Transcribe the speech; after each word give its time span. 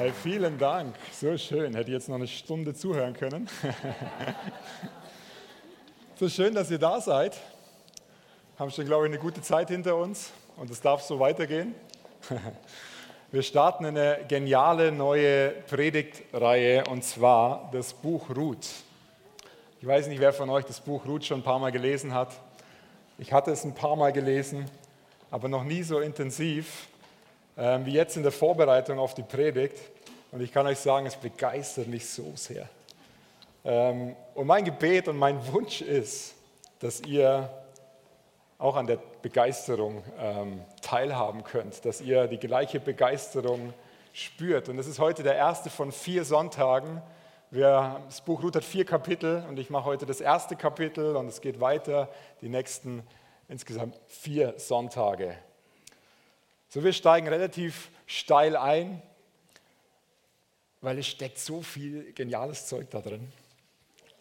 Hey, 0.00 0.12
vielen 0.22 0.56
Dank. 0.56 0.94
So 1.12 1.36
schön. 1.36 1.74
Hätte 1.74 1.90
ich 1.90 1.92
jetzt 1.92 2.08
noch 2.08 2.16
eine 2.16 2.26
Stunde 2.26 2.72
zuhören 2.72 3.12
können. 3.12 3.46
so 6.18 6.26
schön, 6.26 6.54
dass 6.54 6.70
ihr 6.70 6.78
da 6.78 7.02
seid. 7.02 7.36
Haben 8.58 8.70
schon, 8.70 8.86
glaube 8.86 9.06
ich, 9.06 9.12
eine 9.12 9.20
gute 9.20 9.42
Zeit 9.42 9.68
hinter 9.68 9.96
uns 9.96 10.30
und 10.56 10.70
es 10.70 10.80
darf 10.80 11.02
so 11.02 11.20
weitergehen. 11.20 11.74
Wir 13.30 13.42
starten 13.42 13.84
eine 13.84 14.20
geniale 14.26 14.90
neue 14.90 15.50
Predigtreihe 15.68 16.84
und 16.88 17.04
zwar 17.04 17.68
das 17.70 17.92
Buch 17.92 18.30
Ruth. 18.34 18.68
Ich 19.82 19.86
weiß 19.86 20.06
nicht, 20.06 20.20
wer 20.20 20.32
von 20.32 20.48
euch 20.48 20.64
das 20.64 20.80
Buch 20.80 21.04
Ruth 21.04 21.26
schon 21.26 21.40
ein 21.40 21.44
paar 21.44 21.58
Mal 21.58 21.72
gelesen 21.72 22.14
hat. 22.14 22.40
Ich 23.18 23.34
hatte 23.34 23.50
es 23.50 23.64
ein 23.64 23.74
paar 23.74 23.96
Mal 23.96 24.14
gelesen, 24.14 24.64
aber 25.30 25.50
noch 25.50 25.62
nie 25.62 25.82
so 25.82 26.00
intensiv 26.00 26.88
ähm, 27.56 27.86
wie 27.86 27.92
jetzt 27.92 28.16
in 28.16 28.22
der 28.22 28.32
Vorbereitung 28.32 28.98
auf 28.98 29.14
die 29.14 29.22
Predigt. 29.22 29.78
Und 30.32 30.40
ich 30.40 30.52
kann 30.52 30.66
euch 30.66 30.78
sagen, 30.78 31.06
es 31.06 31.16
begeistert 31.16 31.88
mich 31.88 32.08
so 32.08 32.32
sehr. 32.34 32.68
Ähm, 33.64 34.14
und 34.34 34.46
mein 34.46 34.64
Gebet 34.64 35.08
und 35.08 35.18
mein 35.18 35.44
Wunsch 35.52 35.82
ist, 35.82 36.34
dass 36.78 37.00
ihr 37.02 37.50
auch 38.58 38.76
an 38.76 38.86
der 38.86 38.98
Begeisterung 39.22 40.02
ähm, 40.18 40.60
teilhaben 40.82 41.44
könnt, 41.44 41.84
dass 41.84 42.00
ihr 42.00 42.26
die 42.26 42.38
gleiche 42.38 42.78
Begeisterung 42.78 43.72
spürt. 44.12 44.68
Und 44.68 44.76
das 44.76 44.86
ist 44.86 44.98
heute 44.98 45.22
der 45.22 45.34
erste 45.34 45.70
von 45.70 45.92
vier 45.92 46.24
Sonntagen. 46.24 47.02
Wir, 47.50 48.00
das 48.06 48.20
Buch 48.20 48.42
Ruth 48.42 48.56
hat 48.56 48.64
vier 48.64 48.84
Kapitel 48.84 49.44
und 49.48 49.58
ich 49.58 49.70
mache 49.70 49.84
heute 49.84 50.06
das 50.06 50.20
erste 50.20 50.56
Kapitel 50.56 51.16
und 51.16 51.26
es 51.26 51.40
geht 51.40 51.60
weiter 51.60 52.08
die 52.42 52.48
nächsten 52.48 53.02
insgesamt 53.48 53.98
vier 54.06 54.54
Sonntage. 54.56 55.36
So, 56.72 56.84
wir 56.84 56.92
steigen 56.92 57.26
relativ 57.26 57.90
steil 58.06 58.56
ein, 58.56 59.02
weil 60.80 61.00
es 61.00 61.08
steckt 61.08 61.40
so 61.40 61.62
viel 61.62 62.12
geniales 62.12 62.68
Zeug 62.68 62.88
da 62.90 63.00
drin. 63.00 63.32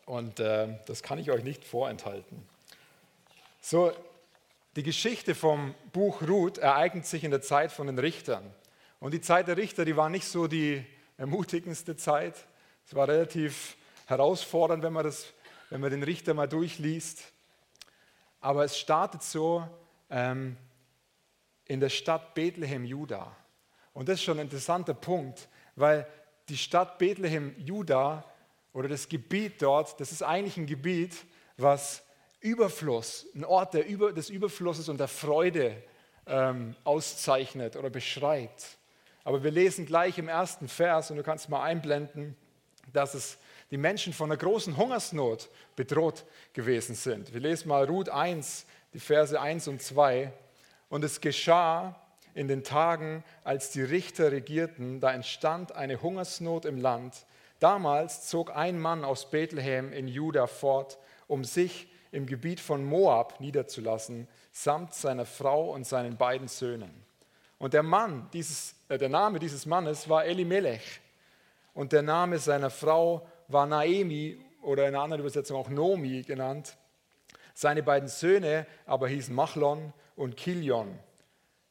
Und 0.07 0.39
äh, 0.39 0.79
das 0.87 1.03
kann 1.03 1.19
ich 1.19 1.29
euch 1.29 1.43
nicht 1.43 1.63
vorenthalten. 1.63 2.43
So, 3.61 3.93
die 4.75 4.81
Geschichte 4.81 5.35
vom 5.35 5.75
Buch 5.93 6.23
Ruth 6.23 6.57
ereignet 6.57 7.05
sich 7.05 7.23
in 7.23 7.29
der 7.29 7.43
Zeit 7.43 7.71
von 7.71 7.85
den 7.85 7.99
Richtern. 7.99 8.51
Und 8.99 9.13
die 9.13 9.21
Zeit 9.21 9.47
der 9.47 9.55
Richter, 9.55 9.85
die 9.85 9.95
war 9.95 10.09
nicht 10.09 10.25
so 10.25 10.47
die 10.47 10.83
ermutigendste 11.17 11.97
Zeit. 11.97 12.47
Es 12.87 12.95
war 12.95 13.07
relativ 13.07 13.77
herausfordernd, 14.07 14.81
wenn 14.81 14.93
man, 14.93 15.03
das, 15.03 15.27
wenn 15.69 15.81
man 15.81 15.91
den 15.91 16.01
Richter 16.01 16.33
mal 16.33 16.47
durchliest. 16.47 17.31
Aber 18.41 18.63
es 18.63 18.75
startet 18.79 19.21
so, 19.21 19.67
ähm, 20.09 20.57
in 21.69 21.79
der 21.79 21.89
Stadt 21.89 22.33
Bethlehem, 22.33 22.83
Juda. 22.83 23.33
Und 23.93 24.09
das 24.09 24.15
ist 24.15 24.23
schon 24.23 24.37
ein 24.37 24.45
interessanter 24.45 24.95
Punkt, 24.95 25.47
weil 25.75 26.05
die 26.49 26.57
Stadt 26.57 26.97
Bethlehem, 26.97 27.55
Juda 27.57 28.25
oder 28.73 28.89
das 28.89 29.07
Gebiet 29.07 29.61
dort, 29.61 29.99
das 29.99 30.11
ist 30.11 30.23
eigentlich 30.23 30.57
ein 30.57 30.65
Gebiet, 30.65 31.15
was 31.57 32.03
Überfluss, 32.41 33.27
ein 33.35 33.45
Ort 33.45 33.75
der 33.75 33.87
Über, 33.87 34.11
des 34.11 34.29
Überflusses 34.29 34.89
und 34.89 34.99
der 34.99 35.07
Freude 35.07 35.81
ähm, 36.25 36.75
auszeichnet 36.83 37.75
oder 37.75 37.89
beschreibt. 37.89 38.77
Aber 39.23 39.43
wir 39.43 39.51
lesen 39.51 39.85
gleich 39.85 40.17
im 40.17 40.27
ersten 40.27 40.67
Vers, 40.67 41.11
und 41.11 41.17
du 41.17 41.23
kannst 41.23 41.49
mal 41.49 41.61
einblenden, 41.61 42.35
dass 42.91 43.13
es 43.13 43.37
die 43.69 43.77
Menschen 43.77 44.13
von 44.13 44.31
einer 44.31 44.37
großen 44.37 44.75
Hungersnot 44.75 45.49
bedroht 45.75 46.25
gewesen 46.53 46.95
sind. 46.95 47.31
Wir 47.31 47.41
lesen 47.41 47.67
mal 47.67 47.85
Ruth 47.85 48.09
1, 48.09 48.65
die 48.93 48.99
Verse 48.99 49.39
1 49.39 49.67
und 49.67 49.83
2. 49.83 50.33
Und 50.89 51.03
es 51.03 51.21
geschah 51.21 51.95
in 52.33 52.47
den 52.47 52.63
Tagen, 52.63 53.23
als 53.43 53.71
die 53.71 53.81
Richter 53.81 54.31
regierten, 54.31 54.99
da 54.99 55.11
entstand 55.11 55.75
eine 55.75 56.01
Hungersnot 56.01 56.65
im 56.65 56.77
Land. 56.77 57.25
Damals 57.59 58.27
zog 58.27 58.55
ein 58.55 58.79
Mann 58.79 59.03
aus 59.03 59.29
Bethlehem 59.29 59.93
in 59.93 60.07
Juda 60.07 60.47
fort, 60.47 60.97
um 61.27 61.43
sich 61.43 61.87
im 62.11 62.25
Gebiet 62.25 62.59
von 62.59 62.83
Moab 62.83 63.39
niederzulassen, 63.39 64.27
samt 64.51 64.93
seiner 64.93 65.25
Frau 65.25 65.71
und 65.71 65.85
seinen 65.85 66.17
beiden 66.17 66.47
Söhnen. 66.47 66.91
Und 67.59 67.73
der 67.73 67.83
Mann, 67.83 68.29
dieses, 68.33 68.73
äh, 68.87 68.97
der 68.97 69.09
Name 69.09 69.37
dieses 69.37 69.65
Mannes 69.65 70.09
war 70.09 70.25
Elimelech. 70.25 71.01
Und 71.73 71.91
der 71.91 72.01
Name 72.01 72.39
seiner 72.39 72.69
Frau 72.69 73.27
war 73.47 73.65
Naemi 73.65 74.39
oder 74.61 74.87
in 74.87 74.95
einer 74.95 75.03
anderen 75.03 75.21
Übersetzung 75.21 75.57
auch 75.57 75.69
Nomi 75.69 76.23
genannt. 76.23 76.77
Seine 77.53 77.83
beiden 77.83 78.07
Söhne 78.07 78.65
aber 78.85 79.09
hießen 79.09 79.35
Machlon 79.35 79.93
und 80.19 80.35
Kilion. 80.35 80.99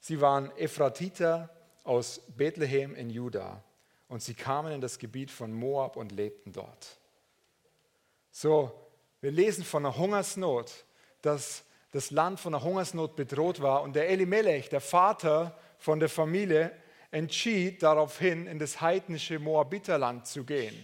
Sie 0.00 0.22
waren 0.22 0.50
Ephratiter 0.56 1.50
aus 1.84 2.22
Bethlehem 2.34 2.94
in 2.94 3.10
Juda 3.10 3.62
und 4.09 4.22
sie 4.22 4.32
kamen 4.32 4.72
in 4.72 4.81
das 4.81 4.98
Gebiet 4.98 5.31
von 5.31 5.53
Moab 5.53 5.97
und 5.97 6.12
lebten 6.12 6.54
dort. 6.54 6.98
So, 8.31 8.72
wir 9.20 9.32
lesen 9.32 9.64
von 9.64 9.84
einer 9.84 9.98
Hungersnot, 9.98 10.87
dass 11.20 11.64
das 11.91 12.10
Land 12.10 12.41
von 12.41 12.54
einer 12.54 12.64
Hungersnot 12.64 13.16
bedroht 13.16 13.60
war 13.60 13.82
und 13.82 13.94
der 13.94 14.08
Elimelech, 14.08 14.70
der 14.70 14.81
Vater 14.81 15.54
von 15.76 16.00
der 16.00 16.08
Familie, 16.08 16.72
entschied 17.10 17.82
daraufhin, 17.82 18.47
in 18.47 18.58
das 18.58 18.81
heidnische 18.81 19.38
Moabiterland 19.38 20.26
zu 20.26 20.44
gehen. 20.44 20.75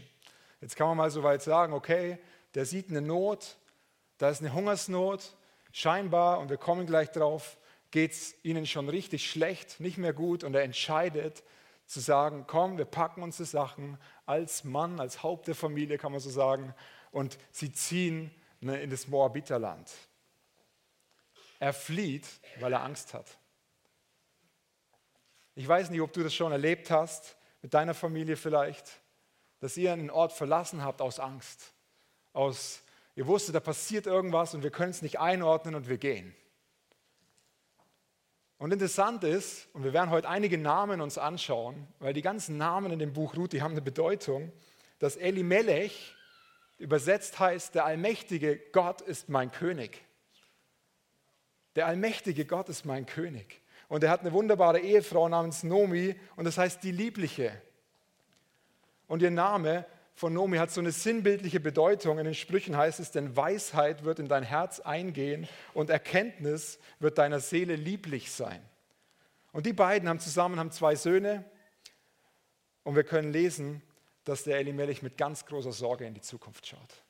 Jetzt 0.61 0.77
kann 0.77 0.89
man 0.89 0.99
mal 0.99 1.11
so 1.11 1.23
weit 1.23 1.41
sagen, 1.41 1.73
okay, 1.73 2.19
der 2.55 2.67
sieht 2.67 2.91
eine 2.91 3.01
Not, 3.01 3.57
da 4.19 4.29
ist 4.29 4.41
eine 4.41 4.53
Hungersnot, 4.53 5.35
scheinbar, 5.75 6.39
und 6.39 6.51
wir 6.51 6.57
kommen 6.57 6.87
gleich 6.87 7.11
drauf, 7.11 7.59
geht 7.91 8.13
es 8.13 8.35
ihnen 8.45 8.65
schon 8.65 8.89
richtig 8.89 9.29
schlecht, 9.29 9.81
nicht 9.81 9.99
mehr 9.99 10.13
gut, 10.13 10.45
und 10.45 10.55
er 10.55 10.63
entscheidet 10.63 11.43
zu 11.85 11.99
sagen, 11.99 12.45
komm, 12.47 12.79
wir 12.79 12.85
packen 12.85 13.23
unsere 13.23 13.45
Sachen 13.45 13.99
als 14.25 14.63
Mann, 14.63 15.01
als 15.01 15.25
Haupt 15.25 15.49
der 15.49 15.57
Familie, 15.57 15.99
kann 15.99 16.13
man 16.13 16.21
so 16.21 16.31
sagen, 16.31 16.73
und 17.11 17.39
sie 17.51 17.73
ziehen 17.73 18.33
ne, 18.61 18.81
in 18.81 18.91
das 18.91 19.09
Moabiterland. 19.09 19.93
Er 21.59 21.73
flieht, 21.73 22.27
weil 22.61 22.73
er 22.73 22.83
Angst 22.83 23.13
hat. 23.13 23.27
Ich 25.57 25.67
weiß 25.67 25.91
nicht, 25.91 26.01
ob 26.01 26.13
du 26.13 26.23
das 26.23 26.35
schon 26.35 26.53
erlebt 26.53 26.91
hast, 26.93 27.37
mit 27.63 27.75
deiner 27.75 27.95
Familie 27.95 28.37
vielleicht, 28.37 29.01
dass 29.59 29.77
ihr 29.77 29.93
einen 29.93 30.11
Ort 30.11 30.33
verlassen 30.33 30.85
habt 30.85 31.03
aus 31.03 31.19
Angst, 31.19 31.73
aus 32.33 32.84
Ihr 33.17 33.27
wusstet, 33.27 33.55
da 33.55 33.61
passiert 33.61 34.07
irgendwas 34.07 34.55
und 34.55 34.63
wir 34.63 34.71
können 34.71 34.91
es 34.91 35.03
nicht 35.03 35.21
einordnen 35.21 35.75
und 35.75 35.89
wir 35.89 35.99
gehen. 35.99 36.35
Und 38.59 38.73
interessant 38.73 39.25
ist, 39.25 39.69
und 39.75 39.85
wir 39.85 39.93
werden 39.93 40.11
heute 40.11 40.29
einige 40.29 40.59
Namen 40.59 41.01
uns 41.01 41.19
anschauen, 41.19 41.87
weil 41.99 42.15
die 42.15 42.23
ganzen 42.23 42.57
Namen 42.57 42.93
in 42.93 42.99
dem 42.99 43.13
Buch 43.13 43.37
Ruth, 43.37 43.53
die 43.53 43.63
haben 43.63 43.73
eine 43.73 43.83
Bedeutung, 43.83 44.53
dass 44.99 45.17
Elimelech 45.17 46.15
übersetzt 46.79 47.39
heißt, 47.39 47.75
der 47.75 47.85
allmächtige 47.85 48.57
Gott 48.73 49.01
ist 49.01 49.29
mein 49.29 49.51
König. 49.51 50.05
Der 51.77 51.87
allmächtige 51.87 52.47
Gott 52.47 52.69
ist 52.69 52.85
mein 52.85 53.07
König. 53.07 53.61
Und 53.89 54.03
er 54.03 54.11
hat 54.11 54.21
eine 54.21 54.33
wunderbare 54.33 54.81
Ehefrau 54.81 55.29
namens 55.29 55.63
Nomi 55.63 56.15
und 56.37 56.45
das 56.45 56.57
heißt 56.57 56.83
die 56.83 56.93
Liebliche. 56.93 57.61
Und 59.07 59.23
ihr 59.23 59.31
Name 59.31 59.85
von 60.15 60.33
Nomi 60.33 60.59
hat 60.59 60.71
so 60.71 60.81
eine 60.81 60.93
sinnbildliche 60.93 61.59
Bedeutung. 61.59 62.19
In 62.19 62.25
den 62.25 62.35
Sprüchen 62.35 62.77
heißt 62.77 63.01
es, 63.01 63.11
denn 63.11 63.37
Weisheit 63.37 64.05
wird 64.05 64.21
in 64.21 64.29
dein 64.29 64.45
Herz 64.45 64.79
eingehen 64.79 65.49
und 65.75 65.91
Erkenntnis 65.91 66.79
wird 67.01 67.19
deiner 67.19 67.41
Seele 67.41 67.75
lieblich 67.75 68.31
sein. 68.31 68.63
Und 69.53 69.67
die 69.67 69.73
beiden 69.73 70.09
haben 70.09 70.21
zusammen 70.21 70.59
haben 70.59 70.71
zwei 70.71 70.95
Söhne 70.95 71.45
und 72.85 72.95
wir 72.95 73.05
können 73.05 73.33
lesen, 73.33 73.83
dass 74.25 74.45
der 74.45 74.59
Elimelech 74.59 75.03
mit 75.03 75.17
ganz 75.17 75.47
großer 75.47 75.73
Sorge 75.73 76.07
in 76.07 76.15
die 76.15 76.21
Zukunft 76.21 76.67
schaut. 76.67 77.03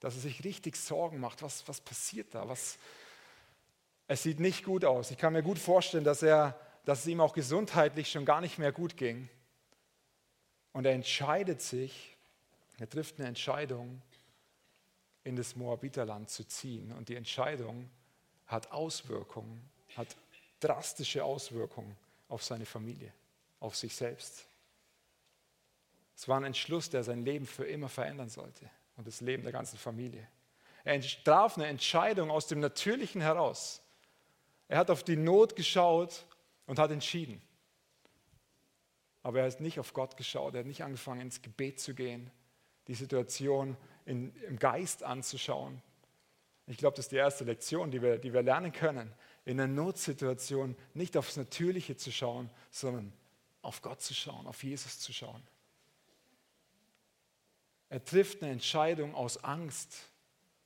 Dass 0.00 0.14
er 0.14 0.20
sich 0.22 0.44
richtig 0.44 0.76
Sorgen 0.76 1.20
macht, 1.20 1.42
was, 1.42 1.68
was 1.68 1.80
passiert 1.80 2.34
da? 2.34 2.48
Was, 2.48 2.78
es 4.06 4.22
sieht 4.22 4.40
nicht 4.40 4.64
gut 4.64 4.84
aus. 4.84 5.10
Ich 5.10 5.18
kann 5.18 5.34
mir 5.34 5.42
gut 5.42 5.58
vorstellen, 5.58 6.04
dass, 6.04 6.22
er, 6.22 6.58
dass 6.84 7.00
es 7.00 7.06
ihm 7.06 7.20
auch 7.20 7.34
gesundheitlich 7.34 8.10
schon 8.10 8.24
gar 8.24 8.40
nicht 8.40 8.58
mehr 8.58 8.72
gut 8.72 8.96
ging. 8.96 9.28
Und 10.72 10.86
er 10.86 10.92
entscheidet 10.92 11.60
sich, 11.60 12.17
er 12.78 12.88
trifft 12.88 13.18
eine 13.18 13.28
Entscheidung, 13.28 14.00
in 15.24 15.36
das 15.36 15.56
Moabiterland 15.56 16.30
zu 16.30 16.46
ziehen. 16.46 16.92
Und 16.92 17.08
die 17.08 17.16
Entscheidung 17.16 17.90
hat 18.46 18.72
Auswirkungen, 18.72 19.68
hat 19.96 20.16
drastische 20.60 21.24
Auswirkungen 21.24 21.96
auf 22.28 22.42
seine 22.42 22.64
Familie, 22.64 23.12
auf 23.60 23.76
sich 23.76 23.94
selbst. 23.94 24.46
Es 26.16 26.26
war 26.26 26.38
ein 26.38 26.44
Entschluss, 26.44 26.90
der 26.90 27.04
sein 27.04 27.24
Leben 27.24 27.46
für 27.46 27.64
immer 27.64 27.88
verändern 27.88 28.28
sollte 28.28 28.68
und 28.96 29.06
das 29.06 29.20
Leben 29.20 29.42
der 29.42 29.52
ganzen 29.52 29.78
Familie. 29.78 30.26
Er 30.84 31.00
traf 31.00 31.56
eine 31.56 31.66
Entscheidung 31.66 32.30
aus 32.30 32.46
dem 32.46 32.60
Natürlichen 32.60 33.20
heraus. 33.20 33.82
Er 34.68 34.78
hat 34.78 34.90
auf 34.90 35.04
die 35.04 35.16
Not 35.16 35.54
geschaut 35.56 36.24
und 36.66 36.78
hat 36.78 36.90
entschieden. 36.90 37.42
Aber 39.22 39.40
er 39.40 39.46
hat 39.46 39.60
nicht 39.60 39.78
auf 39.78 39.92
Gott 39.92 40.16
geschaut, 40.16 40.54
er 40.54 40.60
hat 40.60 40.66
nicht 40.66 40.82
angefangen, 40.82 41.20
ins 41.20 41.42
Gebet 41.42 41.80
zu 41.80 41.94
gehen, 41.94 42.30
die 42.88 42.94
Situation 42.94 43.76
in, 44.04 44.34
im 44.48 44.58
Geist 44.58 45.02
anzuschauen. 45.02 45.80
Ich 46.66 46.78
glaube, 46.78 46.96
das 46.96 47.06
ist 47.06 47.12
die 47.12 47.16
erste 47.16 47.44
Lektion, 47.44 47.90
die 47.90 48.02
wir, 48.02 48.18
die 48.18 48.32
wir 48.32 48.42
lernen 48.42 48.72
können. 48.72 49.12
In 49.44 49.60
einer 49.60 49.72
Notsituation 49.72 50.76
nicht 50.94 51.16
aufs 51.16 51.36
Natürliche 51.36 51.96
zu 51.96 52.10
schauen, 52.10 52.50
sondern 52.70 53.12
auf 53.62 53.80
Gott 53.80 54.02
zu 54.02 54.14
schauen, 54.14 54.46
auf 54.46 54.62
Jesus 54.62 54.98
zu 54.98 55.12
schauen. 55.12 55.42
Er 57.90 58.04
trifft 58.04 58.42
eine 58.42 58.52
Entscheidung 58.52 59.14
aus 59.14 59.42
Angst, 59.44 60.10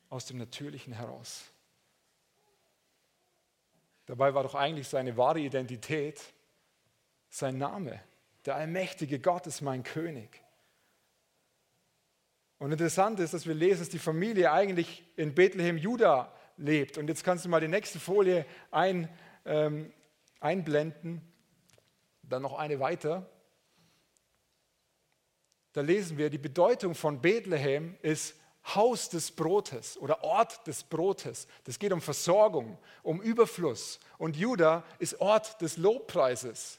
aus 0.09 0.27
dem 0.27 0.39
Natürlichen 0.39 0.93
heraus. 0.93 1.45
Dabei 4.07 4.35
war 4.35 4.43
doch 4.43 4.57
eigentlich 4.57 4.89
seine 4.89 5.17
wahre 5.17 5.41
Identität 5.41 6.21
sein 7.31 7.59
Name. 7.59 8.03
Der 8.45 8.57
allmächtige 8.57 9.21
Gott 9.21 9.47
ist 9.47 9.61
mein 9.61 9.85
König. 9.85 10.42
Und 12.63 12.71
interessant 12.71 13.19
ist, 13.19 13.35
dass 13.35 13.45
wir 13.45 13.55
lesen, 13.55 13.81
dass 13.81 13.89
die 13.89 13.99
Familie 13.99 14.53
eigentlich 14.53 15.03
in 15.17 15.35
Bethlehem, 15.35 15.77
Juda 15.77 16.33
lebt. 16.57 16.97
Und 16.97 17.09
jetzt 17.09 17.25
kannst 17.25 17.45
du 17.45 17.49
mal 17.49 17.61
die 17.61 17.67
nächste 17.67 17.99
Folie 17.99 18.47
ein, 18.71 19.09
ähm, 19.45 19.93
einblenden. 20.39 21.23
Dann 22.23 22.43
noch 22.43 22.57
eine 22.57 22.79
weiter. 22.79 23.29
Da 25.73 25.81
lesen 25.81 26.19
wir, 26.19 26.31
die 26.31 26.39
Bedeutung 26.39 26.95
von 26.95 27.21
Bethlehem 27.21 27.97
ist 28.01 28.37
Haus 28.77 29.09
des 29.09 29.33
Brotes 29.33 29.99
oder 29.99 30.23
Ort 30.23 30.65
des 30.69 30.85
Brotes. 30.85 31.49
Das 31.65 31.81
geht 31.81 31.93
um 31.93 32.01
Versorgung, 32.01 32.79
um 33.03 33.21
Überfluss. 33.21 33.99
Und 34.19 34.37
Juda 34.37 34.85
ist 35.01 35.21
Ort 35.21 35.61
des 35.61 35.79
Lobpreises. 35.79 36.79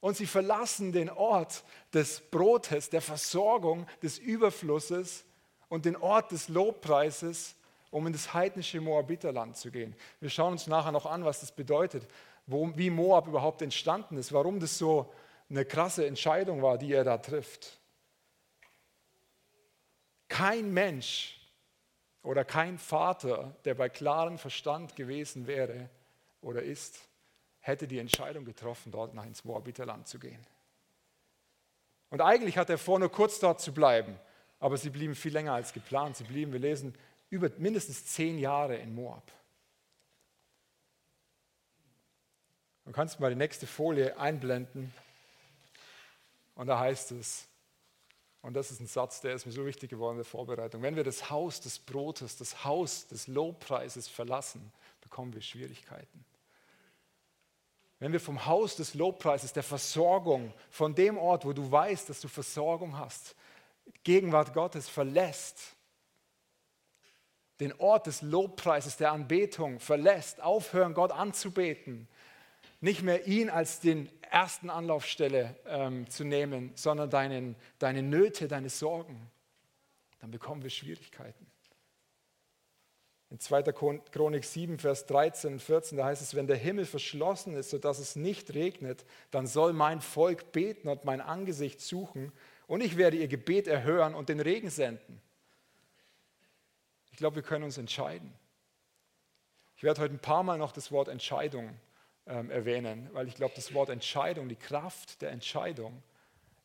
Und 0.00 0.16
sie 0.16 0.26
verlassen 0.26 0.92
den 0.92 1.10
Ort 1.10 1.64
des 1.92 2.20
Brotes, 2.20 2.90
der 2.90 3.02
Versorgung, 3.02 3.86
des 4.02 4.18
Überflusses 4.18 5.24
und 5.68 5.84
den 5.84 5.96
Ort 5.96 6.30
des 6.30 6.48
Lobpreises, 6.48 7.56
um 7.90 8.06
in 8.06 8.12
das 8.12 8.32
heidnische 8.34 8.80
Moabiterland 8.80 9.56
zu 9.56 9.70
gehen. 9.70 9.96
Wir 10.20 10.30
schauen 10.30 10.52
uns 10.52 10.66
nachher 10.66 10.92
noch 10.92 11.06
an, 11.06 11.24
was 11.24 11.40
das 11.40 11.52
bedeutet, 11.52 12.06
wo, 12.46 12.70
wie 12.76 12.90
Moab 12.90 13.26
überhaupt 13.26 13.62
entstanden 13.62 14.16
ist, 14.16 14.32
warum 14.32 14.60
das 14.60 14.78
so 14.78 15.12
eine 15.50 15.64
krasse 15.64 16.06
Entscheidung 16.06 16.62
war, 16.62 16.78
die 16.78 16.92
er 16.92 17.04
da 17.04 17.18
trifft. 17.18 17.78
Kein 20.28 20.72
Mensch 20.72 21.40
oder 22.22 22.44
kein 22.44 22.78
Vater, 22.78 23.56
der 23.64 23.74
bei 23.74 23.88
klarem 23.88 24.38
Verstand 24.38 24.94
gewesen 24.94 25.46
wäre 25.46 25.88
oder 26.42 26.62
ist, 26.62 27.07
hätte 27.68 27.86
die 27.86 27.98
Entscheidung 27.98 28.44
getroffen, 28.44 28.90
dort 28.90 29.14
nach 29.14 29.24
ins 29.24 29.44
Moabiterland 29.44 30.08
zu 30.08 30.18
gehen. 30.18 30.44
Und 32.10 32.20
eigentlich 32.20 32.56
hat 32.56 32.70
er 32.70 32.78
vor, 32.78 32.98
nur 32.98 33.12
kurz 33.12 33.38
dort 33.38 33.60
zu 33.60 33.72
bleiben, 33.72 34.18
aber 34.58 34.76
sie 34.76 34.90
blieben 34.90 35.14
viel 35.14 35.32
länger 35.32 35.52
als 35.52 35.72
geplant. 35.72 36.16
Sie 36.16 36.24
blieben, 36.24 36.52
wir 36.52 36.58
lesen, 36.58 36.94
über 37.30 37.50
mindestens 37.58 38.06
zehn 38.06 38.38
Jahre 38.38 38.76
in 38.76 38.94
Moab. 38.94 39.30
Du 42.86 42.92
kannst 42.92 43.20
mal 43.20 43.28
die 43.28 43.36
nächste 43.36 43.66
Folie 43.66 44.18
einblenden. 44.18 44.92
Und 46.54 46.66
da 46.66 46.78
heißt 46.78 47.12
es, 47.12 47.46
und 48.40 48.54
das 48.54 48.70
ist 48.70 48.80
ein 48.80 48.86
Satz, 48.86 49.20
der 49.20 49.34
ist 49.34 49.44
mir 49.44 49.52
so 49.52 49.66
wichtig 49.66 49.90
geworden 49.90 50.14
in 50.14 50.18
der 50.18 50.24
Vorbereitung. 50.24 50.80
Wenn 50.80 50.96
wir 50.96 51.04
das 51.04 51.28
Haus 51.28 51.60
des 51.60 51.78
Brotes, 51.78 52.36
das 52.36 52.64
Haus 52.64 53.06
des 53.06 53.26
Lobpreises 53.26 54.08
verlassen, 54.08 54.72
bekommen 55.02 55.34
wir 55.34 55.42
Schwierigkeiten. 55.42 56.24
Wenn 57.98 58.12
wir 58.12 58.20
vom 58.20 58.46
Haus 58.46 58.76
des 58.76 58.94
Lobpreises, 58.94 59.52
der 59.52 59.64
Versorgung, 59.64 60.52
von 60.70 60.94
dem 60.94 61.18
Ort, 61.18 61.44
wo 61.44 61.52
du 61.52 61.70
weißt, 61.70 62.08
dass 62.08 62.20
du 62.20 62.28
Versorgung 62.28 62.96
hast, 62.96 63.34
Gegenwart 64.04 64.54
Gottes 64.54 64.88
verlässt, 64.88 65.76
den 67.60 67.72
Ort 67.80 68.06
des 68.06 68.22
Lobpreises, 68.22 68.96
der 68.96 69.10
Anbetung 69.10 69.80
verlässt, 69.80 70.40
aufhören, 70.40 70.94
Gott 70.94 71.10
anzubeten, 71.10 72.06
nicht 72.80 73.02
mehr 73.02 73.26
ihn 73.26 73.50
als 73.50 73.80
den 73.80 74.08
ersten 74.22 74.70
Anlaufstelle 74.70 75.56
ähm, 75.66 76.08
zu 76.08 76.22
nehmen, 76.22 76.70
sondern 76.76 77.10
deinen, 77.10 77.56
deine 77.80 78.02
Nöte, 78.02 78.46
deine 78.46 78.70
Sorgen, 78.70 79.28
dann 80.20 80.30
bekommen 80.30 80.62
wir 80.62 80.70
Schwierigkeiten. 80.70 81.50
In 83.30 83.38
2. 83.38 83.62
Chronik 83.62 84.44
7, 84.44 84.78
Vers 84.78 85.04
13 85.06 85.54
und 85.54 85.62
14, 85.62 85.98
da 85.98 86.06
heißt 86.06 86.22
es, 86.22 86.34
wenn 86.34 86.46
der 86.46 86.56
Himmel 86.56 86.86
verschlossen 86.86 87.54
ist, 87.54 87.70
sodass 87.70 87.98
es 87.98 88.16
nicht 88.16 88.54
regnet, 88.54 89.04
dann 89.30 89.46
soll 89.46 89.74
mein 89.74 90.00
Volk 90.00 90.50
beten 90.52 90.88
und 90.88 91.04
mein 91.04 91.20
Angesicht 91.20 91.80
suchen 91.80 92.32
und 92.66 92.80
ich 92.80 92.96
werde 92.96 93.18
ihr 93.18 93.28
Gebet 93.28 93.66
erhören 93.66 94.14
und 94.14 94.30
den 94.30 94.40
Regen 94.40 94.70
senden. 94.70 95.20
Ich 97.10 97.18
glaube, 97.18 97.36
wir 97.36 97.42
können 97.42 97.64
uns 97.64 97.76
entscheiden. 97.76 98.32
Ich 99.76 99.82
werde 99.82 100.00
heute 100.00 100.14
ein 100.14 100.20
paar 100.20 100.42
Mal 100.42 100.56
noch 100.56 100.72
das 100.72 100.90
Wort 100.90 101.08
Entscheidung 101.08 101.78
ähm, 102.26 102.50
erwähnen, 102.50 103.10
weil 103.12 103.28
ich 103.28 103.34
glaube, 103.34 103.54
das 103.56 103.74
Wort 103.74 103.90
Entscheidung, 103.90 104.48
die 104.48 104.56
Kraft 104.56 105.20
der 105.20 105.30
Entscheidung 105.30 106.02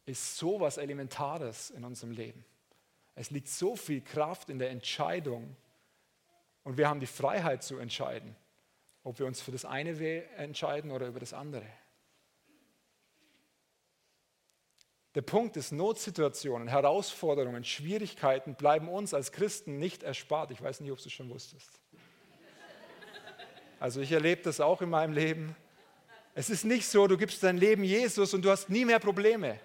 ist 0.06 0.38
so 0.38 0.60
was 0.60 0.78
Elementares 0.78 1.72
in 1.72 1.84
unserem 1.84 2.12
Leben. 2.12 2.46
Es 3.16 3.32
liegt 3.32 3.50
so 3.50 3.76
viel 3.76 4.02
Kraft 4.02 4.50
in 4.50 4.60
der 4.60 4.72
Entscheidung 4.72 5.56
und 6.64 6.78
wir 6.78 6.88
haben 6.88 7.00
die 7.00 7.08
Freiheit 7.08 7.64
zu 7.64 7.78
entscheiden, 7.78 8.36
ob 9.04 9.20
wir 9.20 9.26
uns 9.26 9.42
für 9.42 9.52
das 9.52 9.66
eine 9.66 10.00
entscheiden 10.38 10.92
oder 10.92 11.08
über 11.08 11.20
das 11.20 11.34
andere. 11.34 11.66
Der 15.16 15.22
Punkt 15.22 15.58
ist, 15.58 15.72
Notsituationen, 15.72 16.68
Herausforderungen, 16.68 17.64
Schwierigkeiten 17.64 18.56
bleiben 18.56 18.90
uns 18.90 19.14
als 19.14 19.32
Christen 19.32 19.78
nicht 19.78 20.02
erspart. 20.02 20.50
Ich 20.50 20.62
weiß 20.62 20.80
nicht, 20.80 20.92
ob 20.92 20.98
du 20.98 21.06
es 21.06 21.14
schon 21.14 21.30
wusstest. 21.30 21.70
Also 23.80 24.02
ich 24.02 24.12
erlebe 24.12 24.42
das 24.42 24.60
auch 24.60 24.82
in 24.82 24.90
meinem 24.90 25.14
Leben. 25.14 25.56
Es 26.34 26.50
ist 26.50 26.64
nicht 26.64 26.88
so, 26.88 27.06
du 27.06 27.18
gibst 27.18 27.44
dein 27.44 27.58
Leben 27.58 27.84
Jesus 27.84 28.34
und 28.34 28.44
du 28.44 28.50
hast 28.50 28.70
nie 28.70 28.86
mehr 28.86 28.98
Probleme. 28.98 29.60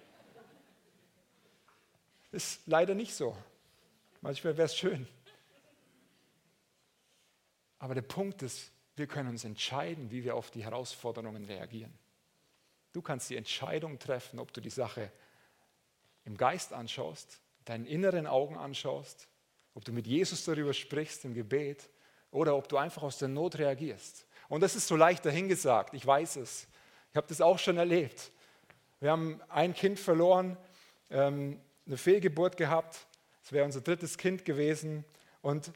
Ist 2.30 2.60
leider 2.66 2.94
nicht 2.94 3.14
so. 3.14 3.34
Manchmal 4.20 4.56
wäre 4.56 4.66
es 4.66 4.76
schön. 4.76 5.08
Aber 7.78 7.94
der 7.94 8.02
Punkt 8.02 8.42
ist, 8.42 8.72
wir 8.96 9.06
können 9.06 9.28
uns 9.28 9.44
entscheiden, 9.44 10.10
wie 10.10 10.24
wir 10.24 10.34
auf 10.34 10.50
die 10.50 10.64
Herausforderungen 10.64 11.44
reagieren. 11.44 11.92
Du 12.92 13.02
kannst 13.02 13.30
die 13.30 13.36
Entscheidung 13.36 13.98
treffen, 13.98 14.38
ob 14.38 14.52
du 14.52 14.60
die 14.60 14.70
Sache 14.70 15.12
im 16.24 16.36
Geist 16.36 16.72
anschaust, 16.72 17.40
deinen 17.64 17.86
inneren 17.86 18.26
Augen 18.26 18.56
anschaust, 18.56 19.28
ob 19.74 19.84
du 19.84 19.92
mit 19.92 20.06
Jesus 20.06 20.44
darüber 20.44 20.74
sprichst 20.74 21.24
im 21.24 21.34
Gebet 21.34 21.88
oder 22.30 22.56
ob 22.56 22.68
du 22.68 22.76
einfach 22.76 23.02
aus 23.02 23.18
der 23.18 23.28
Not 23.28 23.58
reagierst. 23.58 24.26
Und 24.48 24.62
das 24.62 24.74
ist 24.74 24.88
so 24.88 24.96
leicht 24.96 25.24
dahingesagt, 25.24 25.94
ich 25.94 26.06
weiß 26.06 26.36
es. 26.36 26.66
Ich 27.10 27.16
habe 27.16 27.26
das 27.28 27.40
auch 27.40 27.58
schon 27.58 27.76
erlebt. 27.76 28.32
Wir 29.00 29.12
haben 29.12 29.40
ein 29.48 29.74
Kind 29.74 29.98
verloren, 29.98 30.56
ähm, 31.10 31.60
eine 31.86 31.96
Fehlgeburt 31.96 32.56
gehabt. 32.56 33.06
Es 33.44 33.52
wäre 33.52 33.64
unser 33.64 33.80
drittes 33.80 34.18
Kind 34.18 34.44
gewesen. 34.44 35.04
Und 35.40 35.72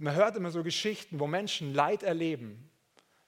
man 0.00 0.14
hört 0.14 0.36
immer 0.36 0.50
so 0.50 0.62
Geschichten, 0.62 1.20
wo 1.20 1.26
Menschen 1.26 1.74
Leid 1.74 2.02
erleben, 2.02 2.70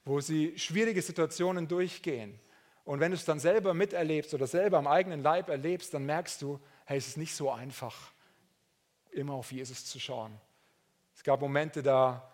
wo 0.04 0.20
sie 0.20 0.58
schwierige 0.58 1.02
Situationen 1.02 1.68
durchgehen. 1.68 2.38
Und 2.84 2.98
wenn 2.98 3.12
du 3.12 3.16
es 3.16 3.24
dann 3.24 3.38
selber 3.38 3.74
miterlebst 3.74 4.34
oder 4.34 4.46
selber 4.46 4.78
am 4.78 4.86
eigenen 4.86 5.22
Leib 5.22 5.48
erlebst, 5.48 5.94
dann 5.94 6.04
merkst 6.04 6.42
du, 6.42 6.58
hey, 6.86 6.98
es 6.98 7.08
ist 7.08 7.16
nicht 7.16 7.34
so 7.34 7.50
einfach, 7.50 8.12
immer 9.12 9.34
auf 9.34 9.52
Jesus 9.52 9.84
zu 9.84 10.00
schauen. 10.00 10.36
Es 11.14 11.22
gab 11.22 11.40
Momente, 11.40 11.82
da, 11.82 12.28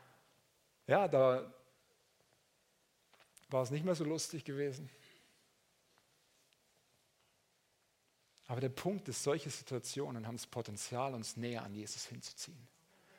ja, 0.86 1.08
da 1.08 1.52
war 3.50 3.62
es 3.62 3.70
nicht 3.70 3.84
mehr 3.84 3.94
so 3.94 4.04
lustig 4.04 4.44
gewesen. 4.44 4.88
Aber 8.46 8.60
der 8.62 8.70
Punkt 8.70 9.08
ist, 9.08 9.22
solche 9.22 9.50
Situationen 9.50 10.26
haben 10.26 10.36
das 10.36 10.46
Potenzial, 10.46 11.12
uns 11.12 11.36
näher 11.36 11.62
an 11.62 11.74
Jesus 11.74 12.06
hinzuziehen, 12.06 12.66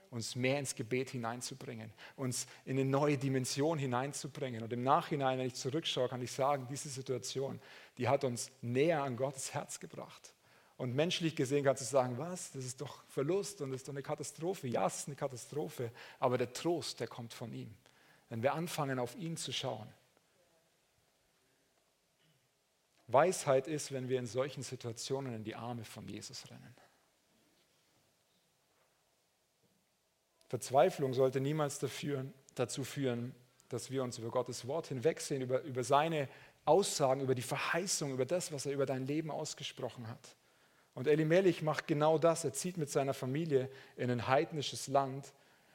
uns 0.10 0.36
mehr 0.36 0.60
ins 0.60 0.76
Gebet 0.76 1.12
hineinzubringen, 1.12 1.94
uns 2.16 2.48
in 2.66 2.80
eine 2.80 2.90
neue 2.90 3.18
Dimension 3.18 3.78
hineinzubringen. 3.78 4.64
Und 4.64 4.74
im 4.74 4.84
Nachhinein, 4.84 5.38
wenn 5.38 5.48
ich 5.48 5.56
zurückschaue, 5.56 6.10
kann 6.10 6.22
ich 6.22 6.32
sagen, 6.32 6.68
diese 6.70 6.90
Situation, 6.90 7.60
die 7.98 8.08
hat 8.08 8.24
uns 8.24 8.52
näher 8.62 9.04
an 9.04 9.18
Gottes 9.18 9.54
Herz 9.54 9.80
gebracht. 9.80 10.34
Und 10.78 10.96
menschlich 10.96 11.36
gesehen 11.36 11.66
kannst 11.66 11.82
du 11.82 11.86
sagen, 11.86 12.18
was, 12.18 12.52
das 12.52 12.66
ist 12.66 12.80
doch 12.80 13.04
Verlust 13.08 13.62
und 13.62 13.72
das 13.72 13.82
ist 13.82 13.88
doch 13.88 13.94
eine 13.94 14.02
Katastrophe. 14.02 14.68
Ja, 14.68 14.88
es 14.88 15.00
ist 15.00 15.08
eine 15.08 15.16
Katastrophe, 15.16 15.92
aber 16.20 16.38
der 16.38 16.54
Trost, 16.54 17.00
der 17.02 17.08
kommt 17.08 17.34
von 17.34 17.54
ihm. 17.54 17.76
Wenn 18.30 18.42
wir 18.42 18.54
anfangen, 18.54 18.98
auf 18.98 19.16
ihn 19.16 19.36
zu 19.36 19.52
schauen. 19.52 19.92
Weisheit 23.08 23.68
ist, 23.68 23.92
wenn 23.92 24.08
wir 24.08 24.20
in 24.20 24.28
solchen 24.28 24.64
Situationen 24.64 25.34
in 25.34 25.44
die 25.44 25.56
Arme 25.56 25.84
von 25.84 26.08
Jesus 26.08 26.50
rennen. 26.50 26.76
Verzweiflung 30.50 31.14
sollte 31.14 31.40
niemals 31.40 31.80
dafür, 31.80 32.26
dazu 32.56 32.84
führen, 32.84 33.34
dass 33.70 33.92
wir 33.92 34.04
uns 34.04 34.18
über 34.18 34.30
Gottes 34.30 34.68
Wort 34.68 34.88
hinwegsehen, 34.88 35.44
über, 35.44 35.62
über 35.62 35.84
seine 35.84 36.28
Aussagen, 36.66 37.22
über 37.22 37.36
die 37.36 37.44
Verheißung, 37.44 38.12
über 38.12 38.26
das, 38.26 38.52
was 38.52 38.66
er 38.66 38.74
über 38.74 38.88
dein 38.88 39.06
Leben 39.06 39.30
ausgesprochen 39.30 40.08
hat. 40.08 40.36
Und 40.96 41.08
Elimelech 41.08 41.62
macht 41.62 41.88
genau 41.88 42.18
das. 42.18 42.44
Er 42.44 42.52
zieht 42.52 42.78
mit 42.78 42.90
seiner 42.90 43.14
Familie 43.14 43.70
in 43.96 44.10
ein 44.10 44.28
heidnisches 44.28 44.88
Land. 44.88 45.32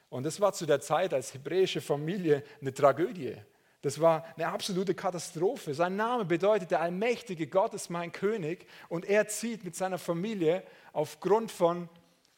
Und 0.09 0.25
das 0.25 0.41
war 0.41 0.53
zu 0.53 0.65
der 0.65 0.81
Zeit 0.81 1.13
als 1.13 1.33
hebräische 1.33 1.79
Familie 1.79 2.43
eine 2.59 2.73
Tragödie. 2.73 3.35
Das 3.81 4.01
war 4.01 4.25
eine 4.35 4.47
absolute 4.47 4.93
Katastrophe. 4.93 5.73
Sein 5.73 5.95
Name 5.95 6.25
bedeutet, 6.25 6.71
der 6.71 6.81
allmächtige 6.81 7.47
Gott 7.47 7.73
ist 7.73 7.89
mein 7.89 8.11
König 8.11 8.67
und 8.89 9.05
er 9.05 9.27
zieht 9.27 9.63
mit 9.63 9.75
seiner 9.75 9.99
Familie 9.99 10.63
aufgrund 10.91 11.51
von 11.51 11.87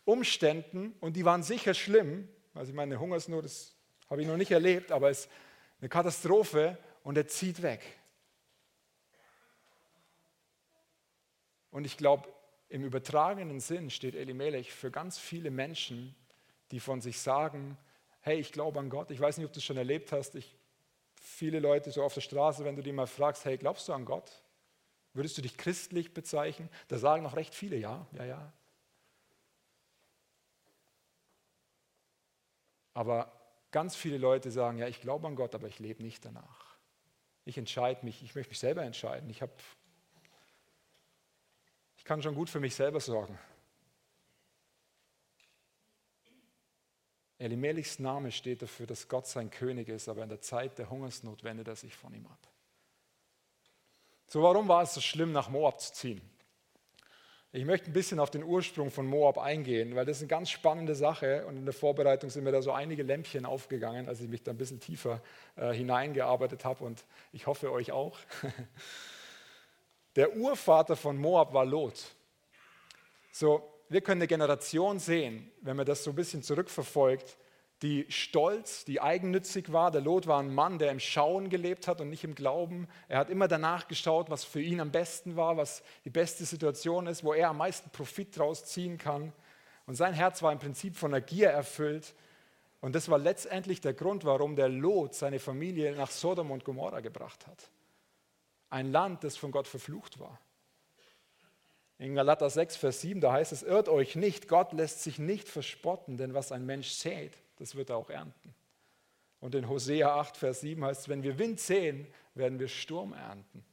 Umständen 0.08 0.96
und 1.02 1.18
die 1.18 1.26
waren 1.26 1.44
sicher 1.44 1.74
schlimm. 1.74 2.30
Also 2.54 2.70
ich 2.70 2.76
meine, 2.76 2.94
eine 2.94 3.02
Hungersnot, 3.02 3.44
das 3.44 3.76
habe 4.10 4.22
ich 4.22 4.28
noch 4.28 4.38
nicht 4.38 4.52
erlebt, 4.52 4.92
aber 4.92 5.10
es 5.10 5.26
ist 5.26 5.30
eine 5.82 5.90
Katastrophe 5.90 6.78
und 7.04 7.18
er 7.18 7.28
zieht 7.28 7.62
weg. 7.62 7.82
Und 11.72 11.86
ich 11.86 11.98
glaube, 11.98 12.30
im 12.70 12.86
übertragenen 12.86 13.60
Sinn 13.60 13.90
steht 13.90 14.16
Elimelech 14.16 14.72
für 14.72 14.92
ganz 14.92 15.18
viele 15.18 15.52
Menschen, 15.52 16.16
die 16.72 16.80
von 16.80 17.02
sich 17.02 17.20
sagen, 17.20 17.78
hey, 18.22 18.40
ich 18.40 18.54
glaube 18.54 18.80
an 18.80 18.90
Gott. 18.90 19.12
Ich 19.12 19.20
weiß 19.20 19.38
nicht, 19.38 19.46
ob 19.46 19.52
du 19.52 19.60
es 19.60 19.66
schon 19.66 19.78
erlebt 19.78 20.14
hast. 20.14 20.36
Ich, 20.36 20.56
viele 21.22 21.60
Leute 21.60 21.92
so 21.92 22.02
auf 22.02 22.14
der 22.14 22.22
Straße, 22.22 22.64
wenn 22.64 22.78
du 22.78 22.82
die 22.82 22.94
mal 22.94 23.08
fragst, 23.08 23.44
hey, 23.44 23.58
glaubst 23.58 23.90
du 23.90 23.94
an 23.94 24.06
Gott? 24.06 24.32
Würdest 25.14 25.38
du 25.38 25.42
dich 25.42 25.58
christlich 25.58 26.14
bezeichnen? 26.14 26.70
Da 26.88 26.98
sagen 26.98 27.24
noch 27.24 27.36
recht 27.36 27.54
viele, 27.54 27.76
ja, 27.76 28.08
ja, 28.14 28.24
ja. 28.24 28.54
Aber 32.98 33.32
ganz 33.70 33.96
viele 33.96 34.18
Leute 34.18 34.50
sagen, 34.50 34.80
ja, 34.80 34.88
ich 34.88 35.02
glaube 35.02 35.28
an 35.28 35.36
Gott, 35.36 35.54
aber 35.54 35.68
ich 35.68 35.78
lebe 35.78 36.02
nicht 36.02 36.26
danach. 36.26 36.80
Ich 37.46 37.56
entscheide 37.56 38.04
mich, 38.04 38.24
ich 38.24 38.34
möchte 38.34 38.50
mich 38.50 38.58
selber 38.58 38.82
entscheiden. 38.82 39.30
Ich, 39.30 39.44
hab, 39.44 39.52
ich 41.96 42.04
kann 42.04 42.24
schon 42.24 42.34
gut 42.34 42.50
für 42.50 42.60
mich 42.60 42.74
selber 42.74 43.00
sorgen. 43.00 43.38
Elimelechs 47.38 48.00
Name 48.00 48.32
steht 48.32 48.64
dafür, 48.64 48.88
dass 48.88 49.08
Gott 49.08 49.28
sein 49.28 49.52
König 49.52 49.90
ist, 49.90 50.10
aber 50.10 50.24
in 50.24 50.30
der 50.30 50.42
Zeit 50.42 50.80
der 50.80 50.90
Hungersnot 50.90 51.44
wendet 51.44 51.68
er 51.68 51.76
sich 51.76 51.96
von 51.96 52.12
ihm 52.16 52.26
ab. 52.26 52.48
So, 54.26 54.42
warum 54.42 54.68
war 54.68 54.82
es 54.82 54.96
so 54.96 55.02
schlimm, 55.02 55.32
nach 55.34 55.50
Moab 55.50 55.80
zu 55.82 55.94
ziehen? 55.94 56.37
Ich 57.58 57.66
möchte 57.66 57.90
ein 57.90 57.94
bisschen 57.94 58.20
auf 58.20 58.30
den 58.30 58.44
Ursprung 58.44 58.92
von 58.92 59.08
Moab 59.08 59.40
eingehen, 59.40 59.96
weil 59.96 60.06
das 60.06 60.18
ist 60.18 60.22
eine 60.22 60.28
ganz 60.28 60.52
spannende 60.52 60.94
Sache 60.94 61.44
und 61.48 61.58
in 61.58 61.66
der 61.66 61.74
Vorbereitung 61.74 62.30
sind 62.30 62.44
mir 62.44 62.52
da 62.52 62.62
so 62.62 62.72
einige 62.72 63.02
Lämpchen 63.02 63.48
aufgegangen, 63.48 64.08
als 64.08 64.22
ich 64.22 64.30
mich 64.30 64.44
da 64.44 64.52
ein 64.52 64.60
bisschen 64.60 64.80
tiefer 64.80 65.24
äh, 65.56 65.74
hineingearbeitet 65.74 66.66
habe 66.66 66.84
und 66.84 67.04
ich 67.34 67.48
hoffe 67.48 67.72
euch 67.72 67.92
auch. 67.92 68.20
Der 70.16 70.38
Urvater 70.38 70.96
von 70.96 71.18
Moab 71.18 71.52
war 71.52 71.66
Lot. 71.66 71.96
So, 73.32 73.68
wir 73.90 74.02
können 74.02 74.22
eine 74.22 74.28
Generation 74.28 75.00
sehen, 75.00 75.52
wenn 75.62 75.78
man 75.78 75.88
das 75.88 76.04
so 76.04 76.12
ein 76.12 76.16
bisschen 76.16 76.44
zurückverfolgt, 76.44 77.38
die 77.84 78.06
stolz, 78.10 78.86
die 78.86 79.02
eigennützig 79.02 79.72
war. 79.72 79.92
Der 79.92 80.02
Lot 80.02 80.26
war 80.26 80.40
ein 80.40 80.54
Mann, 80.54 80.80
der 80.80 80.92
im 80.92 81.00
Schauen 81.00 81.50
gelebt 81.50 81.88
hat 81.88 82.02
und 82.02 82.10
nicht 82.10 82.24
im 82.24 82.34
Glauben. 82.34 82.88
Er 83.08 83.20
hat 83.20 83.30
immer 83.30 83.48
danach 83.48 83.88
geschaut, 83.88 84.30
was 84.30 84.44
für 84.44 84.62
ihn 84.62 84.80
am 84.80 84.92
besten 84.92 85.36
war, 85.36 85.58
was 85.58 85.84
die 86.04 86.10
beste 86.10 86.46
Situation 86.46 87.06
ist, 87.06 87.24
wo 87.24 87.34
er 87.34 87.50
am 87.50 87.58
meisten 87.58 87.90
Profit 87.92 88.38
draus 88.38 88.66
ziehen 88.66 88.98
kann. 88.98 89.32
Und 89.86 89.96
sein 89.96 90.14
Herz 90.14 90.42
war 90.42 90.52
im 90.52 90.60
Prinzip 90.60 90.98
von 90.98 91.12
der 91.12 91.22
Gier 91.22 91.50
erfüllt. 91.50 92.16
Und 92.82 92.96
das 92.96 93.10
war 93.10 93.20
letztendlich 93.20 93.80
der 93.80 93.94
Grund, 93.94 94.26
warum 94.26 94.56
der 94.56 94.70
Lot 94.70 95.14
seine 95.14 95.40
Familie 95.40 95.96
nach 95.96 96.10
Sodom 96.10 96.52
und 96.52 96.64
Gomorra 96.64 97.00
gebracht 97.02 97.46
hat. 97.46 97.70
Ein 98.70 98.92
Land, 98.92 99.24
das 99.24 99.38
von 99.38 99.52
Gott 99.52 99.68
verflucht 99.68 100.20
war. 100.20 100.40
In 102.00 102.16
Galater 102.16 102.50
6, 102.50 102.76
Vers 102.76 103.02
7, 103.02 103.22
da 103.22 103.32
heißt 103.32 103.52
es, 103.52 103.64
irrt 103.64 103.90
euch 103.90 104.16
nicht, 104.16 104.48
Gott 104.48 104.74
lässt 104.74 105.02
sich 105.02 105.18
nicht 105.18 105.50
verspotten, 105.50 106.18
denn 106.18 106.34
was 106.34 106.52
ein 106.52 106.66
Mensch 106.66 106.90
sät, 106.90 107.34
das 107.58 107.76
wird 107.76 107.90
er 107.90 107.98
auch 107.98 108.10
ernten. 108.10 108.56
Und 109.40 109.54
in 109.54 109.70
Hosea 109.70 110.16
8, 110.20 110.38
Vers 110.38 110.62
7 110.62 110.84
heißt 110.84 111.02
es, 111.02 111.10
wenn 111.10 111.24
wir 111.24 111.38
Wind 111.38 111.60
sehen, 111.60 112.08
werden 112.34 112.60
wir 112.60 112.68
Sturm 112.68 113.14
ernten. 113.14 113.64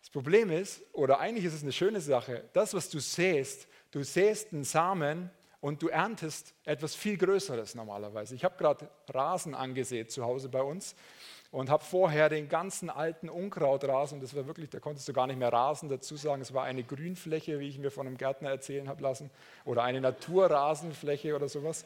Das 0.00 0.10
Problem 0.10 0.50
ist, 0.50 0.82
oder 0.92 1.20
eigentlich 1.20 1.44
ist 1.44 1.54
es 1.54 1.62
eine 1.62 1.72
schöne 1.72 2.00
Sache, 2.00 2.48
das, 2.52 2.74
was 2.74 2.90
du 2.90 2.98
säst, 2.98 3.68
du 3.92 4.02
säst 4.02 4.52
einen 4.52 4.64
Samen 4.64 5.30
und 5.60 5.82
du 5.82 5.88
erntest 5.88 6.54
etwas 6.64 6.94
viel 6.94 7.16
Größeres 7.16 7.74
normalerweise. 7.74 8.34
Ich 8.34 8.44
habe 8.44 8.56
gerade 8.56 8.90
Rasen 9.08 9.54
angesät 9.54 10.10
zu 10.10 10.24
Hause 10.24 10.48
bei 10.48 10.62
uns 10.62 10.96
und 11.50 11.68
habe 11.68 11.82
vorher 11.82 12.28
den 12.28 12.48
ganzen 12.48 12.90
alten 12.90 13.28
Unkrautrasen, 13.28 14.20
das 14.20 14.36
war 14.36 14.46
wirklich, 14.46 14.70
da 14.70 14.78
konntest 14.78 15.08
du 15.08 15.12
gar 15.12 15.26
nicht 15.26 15.38
mehr 15.38 15.52
Rasen 15.52 15.88
dazu 15.88 16.16
sagen, 16.16 16.42
es 16.42 16.54
war 16.54 16.64
eine 16.64 16.84
Grünfläche, 16.84 17.58
wie 17.58 17.68
ich 17.68 17.78
mir 17.78 17.90
von 17.90 18.06
einem 18.06 18.16
Gärtner 18.16 18.50
erzählen 18.50 18.88
habe 18.88 19.02
lassen, 19.02 19.30
oder 19.64 19.82
eine 19.82 20.00
Naturrasenfläche 20.00 21.34
oder 21.34 21.48
sowas. 21.48 21.84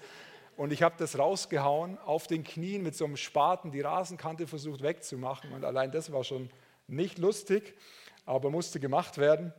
Und 0.56 0.72
ich 0.72 0.82
habe 0.82 0.94
das 0.98 1.18
rausgehauen, 1.18 1.98
auf 1.98 2.26
den 2.26 2.44
Knien 2.44 2.82
mit 2.82 2.94
so 2.94 3.06
einem 3.06 3.16
Spaten 3.16 3.72
die 3.72 3.80
Rasenkante 3.80 4.46
versucht 4.46 4.82
wegzumachen. 4.82 5.52
Und 5.52 5.64
allein 5.64 5.90
das 5.90 6.12
war 6.12 6.22
schon 6.22 6.48
nicht 6.86 7.18
lustig, 7.18 7.74
aber 8.24 8.50
musste 8.50 8.78
gemacht 8.78 9.18
werden. 9.18 9.52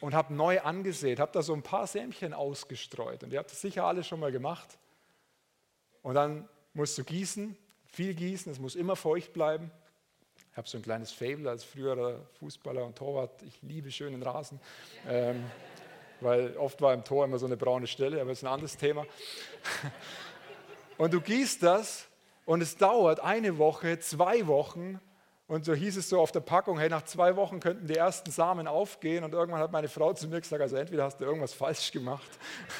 Und 0.00 0.14
habe 0.14 0.34
neu 0.34 0.60
angesät, 0.62 1.20
habe 1.20 1.30
da 1.30 1.42
so 1.42 1.52
ein 1.52 1.62
paar 1.62 1.86
Sämchen 1.86 2.32
ausgestreut. 2.32 3.22
Und 3.22 3.32
ihr 3.32 3.38
habt 3.38 3.52
das 3.52 3.60
sicher 3.60 3.84
alle 3.84 4.02
schon 4.02 4.18
mal 4.18 4.32
gemacht. 4.32 4.78
Und 6.02 6.14
dann 6.14 6.48
musst 6.72 6.96
du 6.96 7.04
gießen 7.04 7.56
viel 7.90 8.14
gießen, 8.14 8.50
es 8.52 8.58
muss 8.58 8.74
immer 8.74 8.96
feucht 8.96 9.32
bleiben. 9.32 9.70
Ich 10.50 10.56
habe 10.56 10.68
so 10.68 10.78
ein 10.78 10.82
kleines 10.82 11.12
Fable 11.12 11.48
als 11.48 11.64
früherer 11.64 12.26
Fußballer 12.38 12.84
und 12.84 12.96
Torwart. 12.96 13.42
Ich 13.42 13.62
liebe 13.62 13.90
schönen 13.90 14.22
Rasen, 14.22 14.60
ähm, 15.08 15.44
weil 16.20 16.56
oft 16.56 16.80
war 16.80 16.92
im 16.92 17.04
Tor 17.04 17.24
immer 17.24 17.38
so 17.38 17.46
eine 17.46 17.56
braune 17.56 17.86
Stelle, 17.86 18.20
aber 18.20 18.30
das 18.30 18.38
ist 18.38 18.44
ein 18.44 18.52
anderes 18.52 18.76
Thema. 18.76 19.06
Und 20.98 21.14
du 21.14 21.22
gießt 21.22 21.62
das 21.62 22.08
und 22.44 22.60
es 22.60 22.76
dauert 22.76 23.20
eine 23.20 23.56
Woche, 23.56 24.00
zwei 24.00 24.46
Wochen 24.46 25.00
und 25.50 25.64
so 25.64 25.74
hieß 25.74 25.96
es 25.96 26.08
so 26.08 26.20
auf 26.20 26.30
der 26.30 26.38
Packung, 26.38 26.78
hey, 26.78 26.88
nach 26.88 27.02
zwei 27.02 27.34
Wochen 27.34 27.58
könnten 27.58 27.88
die 27.88 27.96
ersten 27.96 28.30
Samen 28.30 28.68
aufgehen. 28.68 29.24
Und 29.24 29.34
irgendwann 29.34 29.60
hat 29.60 29.72
meine 29.72 29.88
Frau 29.88 30.12
zu 30.12 30.28
mir 30.28 30.40
gesagt, 30.40 30.62
also 30.62 30.76
entweder 30.76 31.02
hast 31.02 31.18
du 31.18 31.24
irgendwas 31.24 31.52
falsch 31.52 31.90
gemacht 31.90 32.30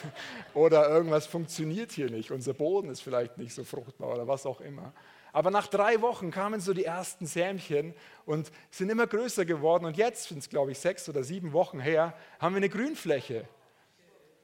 oder 0.55 0.89
irgendwas 0.89 1.27
funktioniert 1.27 1.91
hier 1.91 2.09
nicht. 2.09 2.31
Unser 2.31 2.55
Boden 2.55 2.89
ist 2.89 3.01
vielleicht 3.01 3.39
nicht 3.39 3.55
so 3.55 3.65
fruchtbar 3.65 4.15
oder 4.15 4.29
was 4.29 4.47
auch 4.47 4.61
immer. 4.61 4.93
Aber 5.33 5.51
nach 5.51 5.67
drei 5.67 6.01
Wochen 6.01 6.31
kamen 6.31 6.61
so 6.61 6.73
die 6.73 6.85
ersten 6.85 7.27
Sämchen 7.27 7.93
und 8.25 8.53
sind 8.71 8.89
immer 8.89 9.09
größer 9.09 9.45
geworden. 9.45 9.85
Und 9.85 9.97
jetzt, 9.97 10.29
sind 10.29 10.39
es 10.39 10.49
glaube 10.49 10.71
ich 10.71 10.79
sechs 10.79 11.09
oder 11.09 11.25
sieben 11.25 11.53
Wochen 11.53 11.81
her, 11.81 12.15
haben 12.39 12.55
wir 12.55 12.59
eine 12.59 12.69
Grünfläche. 12.69 13.49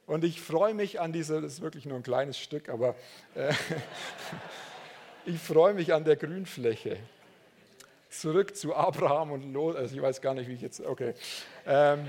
Und 0.05 0.25
ich 0.25 0.41
freue 0.41 0.73
mich 0.73 0.99
an 0.99 1.13
dieser, 1.13 1.39
das 1.39 1.53
ist 1.53 1.61
wirklich 1.61 1.85
nur 1.85 1.95
ein 1.95 2.03
kleines 2.03 2.37
Stück, 2.37 2.67
aber 2.67 2.95
äh, 3.35 3.53
ich 5.25 5.39
freue 5.39 5.73
mich 5.73 5.93
an 5.93 6.03
der 6.03 6.17
Grünfläche 6.17 6.97
zurück 8.09 8.55
zu 8.55 8.75
Abraham 8.75 9.31
und 9.31 9.53
Lot. 9.53 9.75
Also 9.75 9.95
ich 9.95 10.01
weiß 10.01 10.21
gar 10.21 10.33
nicht, 10.33 10.47
wie 10.47 10.53
ich 10.53 10.61
jetzt. 10.61 10.81
Okay. 10.81 11.13
Ähm, 11.65 12.07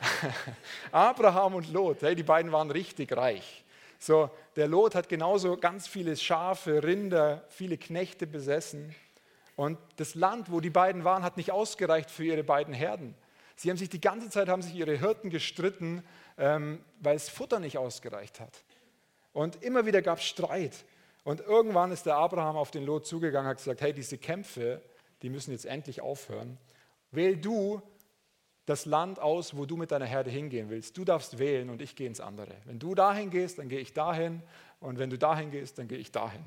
Abraham 0.92 1.54
und 1.54 1.72
Lot, 1.72 2.02
hey, 2.02 2.14
die 2.14 2.22
beiden 2.22 2.52
waren 2.52 2.70
richtig 2.70 3.16
reich. 3.16 3.64
So, 3.98 4.30
der 4.56 4.68
Lot 4.68 4.94
hat 4.94 5.08
genauso 5.08 5.56
ganz 5.56 5.86
viele 5.86 6.16
Schafe, 6.16 6.82
Rinder, 6.82 7.44
viele 7.48 7.78
Knechte 7.78 8.26
besessen. 8.26 8.94
Und 9.56 9.78
das 9.96 10.14
Land, 10.14 10.52
wo 10.52 10.60
die 10.60 10.70
beiden 10.70 11.04
waren, 11.04 11.22
hat 11.22 11.38
nicht 11.38 11.50
ausgereicht 11.50 12.10
für 12.10 12.24
ihre 12.24 12.44
beiden 12.44 12.74
Herden. 12.74 13.14
Sie 13.56 13.70
haben 13.70 13.78
sich 13.78 13.88
die 13.88 14.00
ganze 14.00 14.28
Zeit 14.28 14.48
haben 14.48 14.60
sich 14.60 14.74
ihre 14.74 14.98
Hirten 14.98 15.30
gestritten, 15.30 16.04
ähm, 16.36 16.84
weil 17.00 17.14
das 17.14 17.30
Futter 17.30 17.58
nicht 17.58 17.78
ausgereicht 17.78 18.38
hat. 18.38 18.64
Und 19.32 19.62
immer 19.62 19.86
wieder 19.86 20.02
gab 20.02 20.18
es 20.18 20.24
Streit. 20.24 20.84
Und 21.24 21.40
irgendwann 21.40 21.90
ist 21.90 22.04
der 22.04 22.16
Abraham 22.16 22.56
auf 22.56 22.70
den 22.70 22.84
Lot 22.84 23.06
zugegangen 23.06 23.46
und 23.46 23.50
hat 23.50 23.56
gesagt: 23.56 23.80
Hey, 23.80 23.94
diese 23.94 24.18
Kämpfe, 24.18 24.82
die 25.26 25.30
müssen 25.30 25.50
jetzt 25.50 25.66
endlich 25.66 26.02
aufhören. 26.02 26.56
Wähl 27.10 27.36
du 27.36 27.82
das 28.64 28.86
Land 28.86 29.18
aus, 29.18 29.56
wo 29.56 29.66
du 29.66 29.76
mit 29.76 29.90
deiner 29.90 30.04
Herde 30.04 30.30
hingehen 30.30 30.70
willst. 30.70 30.96
Du 30.96 31.04
darfst 31.04 31.40
wählen 31.40 31.68
und 31.68 31.82
ich 31.82 31.96
gehe 31.96 32.06
ins 32.06 32.20
andere. 32.20 32.54
Wenn 32.64 32.78
du 32.78 32.94
dahin 32.94 33.30
gehst, 33.30 33.58
dann 33.58 33.68
gehe 33.68 33.80
ich 33.80 33.92
dahin 33.92 34.40
und 34.78 35.00
wenn 35.00 35.10
du 35.10 35.18
dahin 35.18 35.50
gehst, 35.50 35.78
dann 35.78 35.88
gehe 35.88 35.98
ich 35.98 36.12
dahin. 36.12 36.44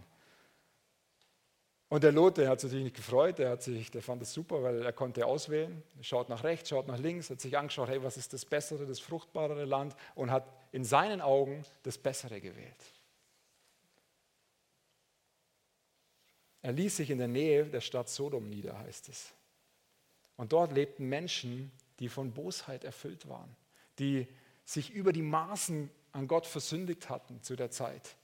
Und 1.89 2.03
der 2.03 2.13
Lot, 2.13 2.38
der 2.38 2.48
hat 2.48 2.62
sich 2.62 2.71
nicht 2.71 2.95
gefreut, 2.95 3.38
der, 3.38 3.50
hat 3.50 3.63
sich, 3.63 3.91
der 3.91 4.01
fand 4.01 4.21
es 4.21 4.31
super, 4.31 4.63
weil 4.63 4.81
er 4.81 4.93
konnte 4.93 5.25
auswählen. 5.25 5.83
Schaut 6.00 6.29
nach 6.29 6.45
rechts, 6.45 6.69
schaut 6.69 6.88
nach 6.88 7.00
links, 7.00 7.29
hat 7.29 7.41
sich 7.41 7.57
angeschaut, 7.57 7.89
hey, 7.89 8.01
was 8.01 8.15
ist 8.15 8.31
das 8.31 8.45
bessere, 8.45 8.86
das 8.86 9.01
fruchtbarere 9.01 9.65
Land 9.65 9.93
und 10.15 10.31
hat 10.31 10.48
in 10.71 10.86
seinen 10.86 11.19
Augen 11.19 11.65
das 11.83 11.98
Bessere 11.98 12.39
gewählt. 12.39 12.93
Er 16.62 16.74
ließ 16.74 16.98
sich 16.98 17.10
in 17.10 17.18
der 17.18 17.28
Nähe 17.28 17.66
der 17.66 17.82
Stadt 17.82 18.10
Sodom 18.10 18.50
nieder, 18.50 18.78
heißt 18.80 19.10
es. 19.10 19.34
Und 20.36 20.51
dort 20.54 20.72
lebten 20.72 21.08
Menschen, 21.08 21.72
die 22.00 22.10
von 22.10 22.34
Bosheit 22.34 22.84
erfüllt 22.84 23.28
waren, 23.28 23.56
die 23.98 24.28
sich 24.66 24.92
über 24.92 25.13
die 25.13 25.22
Maßen 25.22 25.89
an 26.12 26.28
Gott 26.28 26.46
versündigt 26.46 27.10
hatten 27.10 27.42
zu 27.42 27.56
der 27.56 27.72
Zeit. 27.72 28.16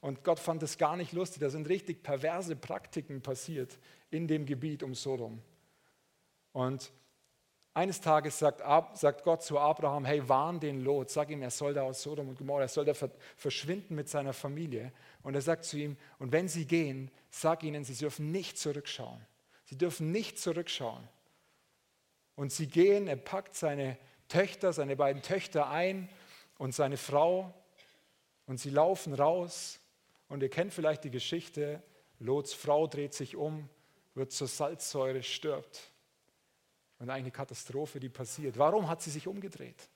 Und 0.00 0.24
Gott 0.24 0.38
fand 0.38 0.62
es 0.62 0.78
gar 0.78 0.96
nicht 0.96 1.12
lustig. 1.12 1.40
Da 1.40 1.48
sind 1.48 1.68
richtig 1.68 2.02
perverse 2.02 2.56
Praktiken 2.56 3.22
passiert 3.22 3.78
in 4.10 4.26
dem 4.26 4.46
Gebiet 4.46 4.82
um 4.82 4.94
Sodom. 4.94 5.40
Und 6.52 6.92
eines 7.74 8.00
Tages 8.00 8.38
sagt, 8.38 8.62
sagt, 8.98 9.24
Gott 9.24 9.42
zu 9.42 9.58
Abraham, 9.58 10.04
hey, 10.04 10.28
warn 10.28 10.60
den 10.60 10.82
Lot, 10.82 11.08
sag 11.08 11.30
ihm, 11.30 11.40
er 11.40 11.50
soll 11.50 11.72
da 11.72 11.82
aus 11.82 12.02
Sodom 12.02 12.28
und 12.28 12.36
Gomorra, 12.36 12.62
er 12.62 12.68
soll 12.68 12.84
da 12.84 12.92
verschwinden 13.36 13.94
mit 13.94 14.08
seiner 14.08 14.34
Familie. 14.34 14.92
Und 15.22 15.34
er 15.34 15.40
sagt 15.40 15.64
zu 15.64 15.78
ihm, 15.78 15.96
und 16.18 16.32
wenn 16.32 16.48
sie 16.48 16.66
gehen, 16.66 17.10
sag 17.32 17.64
ihnen, 17.64 17.82
sie 17.84 17.94
dürfen 17.94 18.30
nicht 18.30 18.58
zurückschauen. 18.58 19.26
Sie 19.64 19.76
dürfen 19.76 20.12
nicht 20.12 20.38
zurückschauen. 20.38 21.08
Und 22.36 22.52
sie 22.52 22.66
gehen, 22.66 23.08
er 23.08 23.16
packt 23.16 23.56
seine 23.56 23.98
Töchter, 24.28 24.72
seine 24.72 24.96
beiden 24.96 25.22
Töchter 25.22 25.68
ein 25.68 26.08
und 26.58 26.74
seine 26.74 26.96
Frau 26.96 27.52
und 28.46 28.58
sie 28.58 28.70
laufen 28.70 29.14
raus. 29.14 29.80
Und 30.28 30.42
ihr 30.42 30.50
kennt 30.50 30.72
vielleicht 30.72 31.04
die 31.04 31.10
Geschichte, 31.10 31.82
Lots 32.18 32.54
Frau 32.54 32.86
dreht 32.86 33.14
sich 33.14 33.34
um, 33.34 33.68
wird 34.14 34.30
zur 34.32 34.46
Salzsäure, 34.46 35.22
stirbt. 35.22 35.90
Und 36.98 37.10
eine 37.10 37.30
Katastrophe, 37.30 37.98
die 37.98 38.08
passiert. 38.08 38.58
Warum 38.58 38.88
hat 38.88 39.02
sie 39.02 39.10
sich 39.10 39.26
umgedreht? 39.26 39.88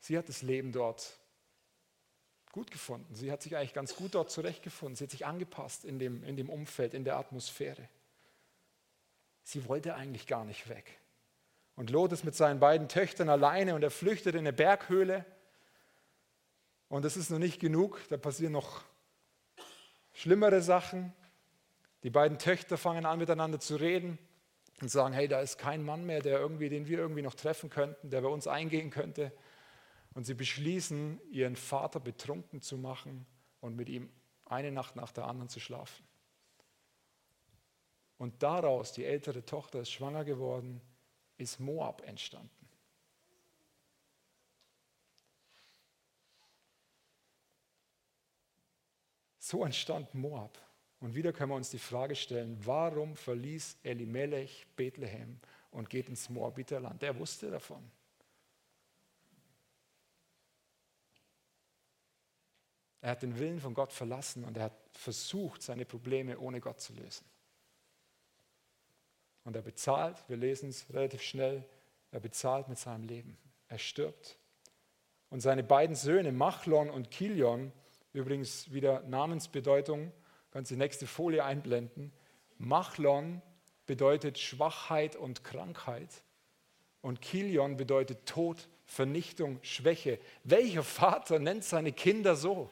Sie 0.00 0.18
hat 0.18 0.28
das 0.28 0.42
Leben 0.42 0.72
dort 0.72 1.18
gut 2.56 2.70
gefunden. 2.70 3.14
Sie 3.14 3.30
hat 3.30 3.42
sich 3.42 3.54
eigentlich 3.54 3.74
ganz 3.74 3.96
gut 3.96 4.14
dort 4.14 4.30
zurechtgefunden. 4.30 4.96
Sie 4.96 5.04
hat 5.04 5.10
sich 5.10 5.26
angepasst 5.26 5.84
in 5.84 5.98
dem, 5.98 6.24
in 6.24 6.38
dem 6.38 6.48
Umfeld, 6.48 6.94
in 6.94 7.04
der 7.04 7.18
Atmosphäre. 7.18 7.86
Sie 9.42 9.68
wollte 9.68 9.94
eigentlich 9.94 10.26
gar 10.26 10.42
nicht 10.46 10.70
weg. 10.70 10.98
Und 11.74 11.90
Lot 11.90 12.12
ist 12.12 12.24
mit 12.24 12.34
seinen 12.34 12.58
beiden 12.58 12.88
Töchtern 12.88 13.28
alleine 13.28 13.74
und 13.74 13.82
er 13.82 13.90
flüchtet 13.90 14.34
in 14.34 14.40
eine 14.40 14.54
Berghöhle. 14.54 15.26
Und 16.88 17.04
das 17.04 17.18
ist 17.18 17.28
noch 17.28 17.38
nicht 17.38 17.60
genug, 17.60 18.00
da 18.08 18.16
passieren 18.16 18.54
noch 18.54 18.84
schlimmere 20.14 20.62
Sachen. 20.62 21.12
Die 22.04 22.10
beiden 22.10 22.38
Töchter 22.38 22.78
fangen 22.78 23.04
an 23.04 23.18
miteinander 23.18 23.60
zu 23.60 23.76
reden 23.76 24.18
und 24.80 24.90
sagen, 24.90 25.12
hey, 25.12 25.28
da 25.28 25.42
ist 25.42 25.58
kein 25.58 25.84
Mann 25.84 26.06
mehr, 26.06 26.22
der 26.22 26.40
irgendwie, 26.40 26.70
den 26.70 26.86
wir 26.86 27.00
irgendwie 27.00 27.20
noch 27.20 27.34
treffen 27.34 27.68
könnten, 27.68 28.08
der 28.08 28.22
bei 28.22 28.28
uns 28.28 28.46
eingehen 28.46 28.88
könnte. 28.88 29.30
Und 30.16 30.24
sie 30.24 30.32
beschließen, 30.32 31.20
ihren 31.30 31.56
Vater 31.56 32.00
betrunken 32.00 32.62
zu 32.62 32.78
machen 32.78 33.26
und 33.60 33.76
mit 33.76 33.90
ihm 33.90 34.10
eine 34.46 34.72
Nacht 34.72 34.96
nach 34.96 35.12
der 35.12 35.26
anderen 35.26 35.50
zu 35.50 35.60
schlafen. 35.60 36.02
Und 38.16 38.42
daraus, 38.42 38.92
die 38.92 39.04
ältere 39.04 39.44
Tochter 39.44 39.80
ist 39.80 39.90
schwanger 39.90 40.24
geworden, 40.24 40.80
ist 41.36 41.60
Moab 41.60 42.00
entstanden. 42.08 42.50
So 49.38 49.66
entstand 49.66 50.14
Moab. 50.14 50.58
Und 50.98 51.14
wieder 51.14 51.34
können 51.34 51.50
wir 51.50 51.56
uns 51.56 51.68
die 51.68 51.78
Frage 51.78 52.16
stellen, 52.16 52.56
warum 52.64 53.16
verließ 53.16 53.80
Elimelech 53.82 54.66
Bethlehem 54.76 55.38
und 55.72 55.90
geht 55.90 56.08
ins 56.08 56.30
Moabiterland? 56.30 57.02
Der 57.02 57.18
wusste 57.18 57.50
davon. 57.50 57.92
Er 63.06 63.12
hat 63.12 63.22
den 63.22 63.38
Willen 63.38 63.60
von 63.60 63.72
Gott 63.72 63.92
verlassen 63.92 64.42
und 64.42 64.56
er 64.56 64.64
hat 64.64 64.76
versucht, 64.90 65.62
seine 65.62 65.84
Probleme 65.84 66.40
ohne 66.40 66.60
Gott 66.60 66.80
zu 66.80 66.92
lösen. 66.92 67.24
Und 69.44 69.54
er 69.54 69.62
bezahlt, 69.62 70.24
wir 70.26 70.36
lesen 70.36 70.70
es 70.70 70.92
relativ 70.92 71.22
schnell, 71.22 71.64
er 72.10 72.18
bezahlt 72.18 72.66
mit 72.66 72.78
seinem 72.78 73.04
Leben. 73.04 73.38
Er 73.68 73.78
stirbt. 73.78 74.36
Und 75.30 75.38
seine 75.38 75.62
beiden 75.62 75.94
Söhne, 75.94 76.32
Machlon 76.32 76.90
und 76.90 77.12
Kilion, 77.12 77.70
übrigens 78.12 78.72
wieder 78.72 79.02
Namensbedeutung, 79.02 80.12
kannst 80.50 80.72
die 80.72 80.76
nächste 80.76 81.06
Folie 81.06 81.44
einblenden. 81.44 82.12
Machlon 82.58 83.40
bedeutet 83.86 84.36
Schwachheit 84.36 85.14
und 85.14 85.44
Krankheit 85.44 86.24
und 87.02 87.20
Kilion 87.20 87.76
bedeutet 87.76 88.26
Tod, 88.26 88.68
Vernichtung, 88.84 89.60
Schwäche. 89.62 90.18
Welcher 90.42 90.82
Vater 90.82 91.38
nennt 91.38 91.62
seine 91.62 91.92
Kinder 91.92 92.34
so? 92.34 92.68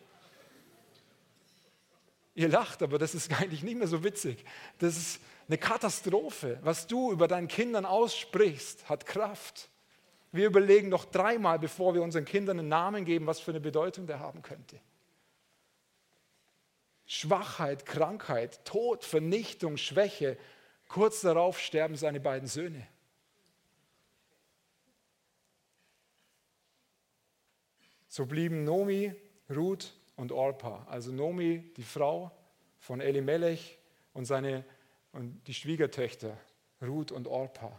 Ihr 2.35 2.49
lacht, 2.49 2.83
aber 2.83 2.99
das 2.99 3.15
ist 3.15 3.33
eigentlich 3.41 3.63
nicht 3.63 3.79
mehr 3.79 3.89
so 3.89 4.03
witzig. 4.05 4.45
Das 4.79 4.97
ist 4.97 5.21
eine 5.49 5.59
Katastrophe. 5.59 6.59
Was 6.63 6.87
du 6.87 7.13
über 7.13 7.29
deinen 7.29 7.49
Kindern 7.49 7.85
aussprichst, 7.85 8.89
hat 8.89 9.07
Kraft. 9.07 9.69
Wir 10.33 10.47
überlegen 10.47 10.89
noch 10.89 11.05
dreimal, 11.05 11.59
bevor 11.59 11.95
wir 11.95 12.03
unseren 12.03 12.25
Kindern 12.25 12.59
einen 12.59 12.69
Namen 12.69 13.05
geben, 13.05 13.27
was 13.27 13.39
für 13.39 13.53
eine 13.53 13.61
Bedeutung 13.61 14.07
der 14.07 14.19
haben 14.19 14.43
könnte. 14.43 14.81
Schwachheit, 17.07 17.87
Krankheit, 17.87 18.65
Tod, 18.65 19.05
Vernichtung, 19.05 19.77
Schwäche. 19.77 20.37
Kurz 20.89 21.21
darauf 21.21 21.61
sterben 21.61 21.97
seine 21.97 22.19
beiden 22.19 22.49
Söhne. 22.49 22.87
So 28.09 28.27
blieben 28.27 28.65
Nomi, 28.65 29.15
Ruth 29.51 29.93
und 30.17 30.33
Orpa. 30.33 30.87
Also 30.89 31.13
Nomi, 31.13 31.73
die 31.77 31.83
Frau 31.83 32.31
von 32.79 33.01
Elimelech 33.01 33.79
und, 34.13 34.25
seine, 34.25 34.65
und 35.13 35.43
die 35.47 35.55
Schwiegertöchter 35.55 36.37
Ruth 36.83 37.13
und 37.13 37.27
Orpa. 37.27 37.79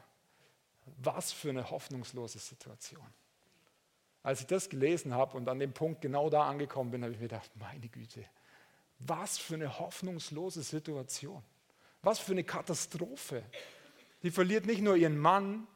Was 0.97 1.31
für 1.31 1.49
eine 1.49 1.69
hoffnungslose 1.69 2.39
Situation. 2.39 3.05
Als 4.23 4.41
ich 4.41 4.47
das 4.47 4.69
gelesen 4.69 5.13
habe 5.13 5.37
und 5.37 5.47
an 5.47 5.59
dem 5.59 5.73
Punkt 5.73 6.01
genau 6.01 6.29
da 6.29 6.47
angekommen 6.47 6.91
bin, 6.91 7.03
habe 7.03 7.13
ich 7.13 7.19
mir 7.19 7.27
gedacht, 7.27 7.51
meine 7.55 7.87
Güte, 7.87 8.25
was 8.99 9.37
für 9.37 9.55
eine 9.55 9.79
hoffnungslose 9.79 10.63
Situation. 10.63 11.43
Was 12.01 12.19
für 12.19 12.31
eine 12.31 12.43
Katastrophe. 12.43 13.43
Die 14.21 14.31
verliert 14.31 14.65
nicht 14.65 14.81
nur 14.81 14.95
ihren 14.95 15.17
Mann, 15.17 15.67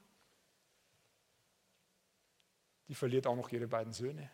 die 2.88 2.96
verliert 2.96 3.28
auch 3.28 3.36
noch 3.36 3.52
ihre 3.52 3.68
beiden 3.68 3.94
Söhne. 3.94 4.30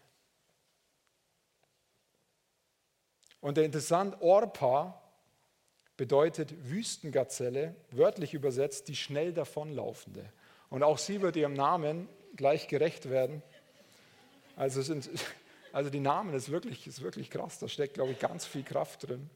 Und 3.46 3.58
der 3.58 3.64
interessant, 3.64 4.20
Orpa 4.22 5.00
bedeutet 5.98 6.68
Wüstengazelle, 6.68 7.76
wörtlich 7.92 8.34
übersetzt 8.34 8.88
die 8.88 8.96
schnell 8.96 9.34
davonlaufende. 9.34 10.34
Und 10.72 10.82
auch 10.82 10.98
sie 10.98 11.22
wird 11.22 11.36
ihrem 11.36 11.54
Namen 11.54 12.10
gleich 12.36 12.68
gerecht 12.68 13.08
werden. 13.08 13.44
Also, 14.56 14.82
sind, 14.82 15.12
also 15.74 15.92
die 15.92 16.00
Namen 16.00 16.34
ist 16.34 16.50
wirklich, 16.50 16.88
ist 16.88 17.04
wirklich 17.04 17.30
krass, 17.30 17.60
da 17.60 17.68
steckt, 17.68 17.94
glaube 17.94 18.14
ich, 18.14 18.18
ganz 18.18 18.48
viel 18.48 18.64
Kraft 18.64 19.08
drin. 19.08 19.30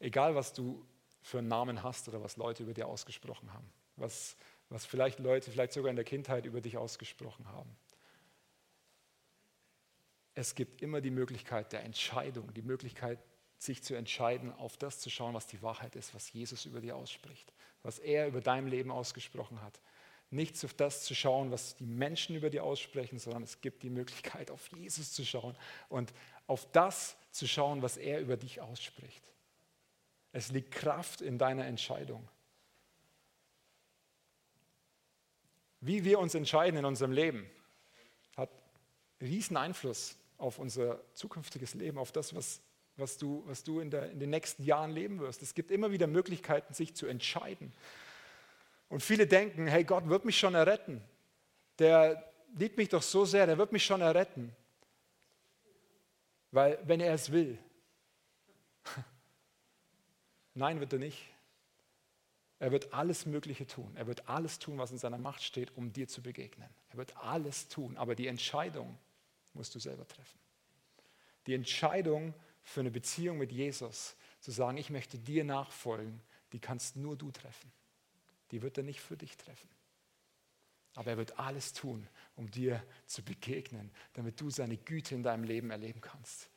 Egal, 0.00 0.34
was 0.34 0.52
du 0.52 0.84
für 1.22 1.38
einen 1.38 1.48
Namen 1.48 1.82
hast 1.82 2.08
oder 2.08 2.22
was 2.22 2.36
Leute 2.36 2.62
über 2.64 2.74
dir 2.74 2.88
ausgesprochen 2.88 3.54
haben, 3.54 3.72
was 3.96 4.36
was 4.72 4.86
vielleicht 4.86 5.18
Leute 5.18 5.50
vielleicht 5.50 5.72
sogar 5.72 5.90
in 5.90 5.96
der 5.96 6.04
Kindheit 6.04 6.46
über 6.46 6.60
dich 6.60 6.76
ausgesprochen 6.76 7.46
haben. 7.48 7.76
Es 10.34 10.54
gibt 10.54 10.80
immer 10.80 11.00
die 11.00 11.10
Möglichkeit 11.10 11.72
der 11.72 11.84
Entscheidung, 11.84 12.52
die 12.54 12.62
Möglichkeit, 12.62 13.18
sich 13.58 13.82
zu 13.82 13.94
entscheiden, 13.94 14.52
auf 14.52 14.76
das 14.76 14.98
zu 14.98 15.10
schauen, 15.10 15.34
was 15.34 15.46
die 15.46 15.62
Wahrheit 15.62 15.94
ist, 15.94 16.14
was 16.14 16.32
Jesus 16.32 16.64
über 16.64 16.80
dir 16.80 16.96
ausspricht, 16.96 17.52
was 17.82 17.98
er 17.98 18.26
über 18.26 18.40
dein 18.40 18.66
Leben 18.66 18.90
ausgesprochen 18.90 19.62
hat. 19.62 19.80
Nicht 20.30 20.64
auf 20.64 20.74
das 20.74 21.04
zu 21.04 21.14
schauen, 21.14 21.50
was 21.50 21.76
die 21.76 21.84
Menschen 21.84 22.34
über 22.34 22.48
dir 22.48 22.64
aussprechen, 22.64 23.18
sondern 23.18 23.42
es 23.42 23.60
gibt 23.60 23.82
die 23.82 23.90
Möglichkeit, 23.90 24.50
auf 24.50 24.66
Jesus 24.74 25.12
zu 25.12 25.24
schauen 25.24 25.54
und 25.90 26.12
auf 26.46 26.66
das 26.72 27.16
zu 27.30 27.46
schauen, 27.46 27.82
was 27.82 27.98
er 27.98 28.20
über 28.20 28.38
dich 28.38 28.60
ausspricht. 28.62 29.22
Es 30.32 30.50
liegt 30.50 30.72
Kraft 30.72 31.20
in 31.20 31.36
deiner 31.36 31.66
Entscheidung. 31.66 32.26
Wie 35.82 36.04
wir 36.04 36.20
uns 36.20 36.36
entscheiden 36.36 36.78
in 36.78 36.84
unserem 36.84 37.10
Leben, 37.10 37.44
hat 38.36 38.50
riesen 39.20 39.56
Einfluss 39.56 40.16
auf 40.38 40.60
unser 40.60 41.00
zukünftiges 41.14 41.74
Leben, 41.74 41.98
auf 41.98 42.12
das, 42.12 42.36
was, 42.36 42.60
was 42.96 43.18
du, 43.18 43.42
was 43.46 43.64
du 43.64 43.80
in, 43.80 43.90
der, 43.90 44.08
in 44.12 44.20
den 44.20 44.30
nächsten 44.30 44.62
Jahren 44.62 44.92
leben 44.92 45.18
wirst. 45.18 45.42
Es 45.42 45.54
gibt 45.54 45.72
immer 45.72 45.90
wieder 45.90 46.06
Möglichkeiten, 46.06 46.72
sich 46.72 46.94
zu 46.94 47.06
entscheiden. 47.08 47.72
Und 48.88 49.02
viele 49.02 49.26
denken, 49.26 49.66
hey, 49.66 49.82
Gott 49.82 50.08
wird 50.08 50.24
mich 50.24 50.38
schon 50.38 50.54
erretten. 50.54 51.02
Der 51.80 52.32
liebt 52.56 52.76
mich 52.76 52.88
doch 52.88 53.02
so 53.02 53.24
sehr, 53.24 53.46
der 53.46 53.58
wird 53.58 53.72
mich 53.72 53.84
schon 53.84 54.02
erretten. 54.02 54.54
Weil, 56.52 56.78
wenn 56.84 57.00
er 57.00 57.12
es 57.12 57.32
will. 57.32 57.58
Nein, 60.54 60.78
wird 60.78 60.92
er 60.92 61.00
nicht. 61.00 61.31
Er 62.62 62.70
wird 62.70 62.94
alles 62.94 63.26
Mögliche 63.26 63.66
tun. 63.66 63.90
Er 63.96 64.06
wird 64.06 64.28
alles 64.28 64.60
tun, 64.60 64.78
was 64.78 64.92
in 64.92 64.98
seiner 64.98 65.18
Macht 65.18 65.42
steht, 65.42 65.76
um 65.76 65.92
dir 65.92 66.06
zu 66.06 66.22
begegnen. 66.22 66.68
Er 66.90 66.96
wird 66.96 67.16
alles 67.16 67.66
tun, 67.66 67.96
aber 67.96 68.14
die 68.14 68.28
Entscheidung 68.28 68.96
musst 69.52 69.74
du 69.74 69.80
selber 69.80 70.06
treffen. 70.06 70.38
Die 71.48 71.54
Entscheidung 71.54 72.34
für 72.62 72.78
eine 72.78 72.92
Beziehung 72.92 73.38
mit 73.38 73.50
Jesus, 73.50 74.14
zu 74.38 74.52
sagen, 74.52 74.78
ich 74.78 74.90
möchte 74.90 75.18
dir 75.18 75.42
nachfolgen, 75.42 76.20
die 76.52 76.60
kannst 76.60 76.94
nur 76.94 77.16
du 77.16 77.32
treffen. 77.32 77.72
Die 78.52 78.62
wird 78.62 78.78
er 78.78 78.84
nicht 78.84 79.00
für 79.00 79.16
dich 79.16 79.36
treffen. 79.36 79.68
Aber 80.94 81.10
er 81.10 81.16
wird 81.16 81.40
alles 81.40 81.72
tun, 81.72 82.06
um 82.36 82.48
dir 82.48 82.80
zu 83.06 83.24
begegnen, 83.24 83.90
damit 84.12 84.40
du 84.40 84.50
seine 84.50 84.76
Güte 84.76 85.16
in 85.16 85.24
deinem 85.24 85.42
Leben 85.42 85.72
erleben 85.72 86.00
kannst. 86.00 86.48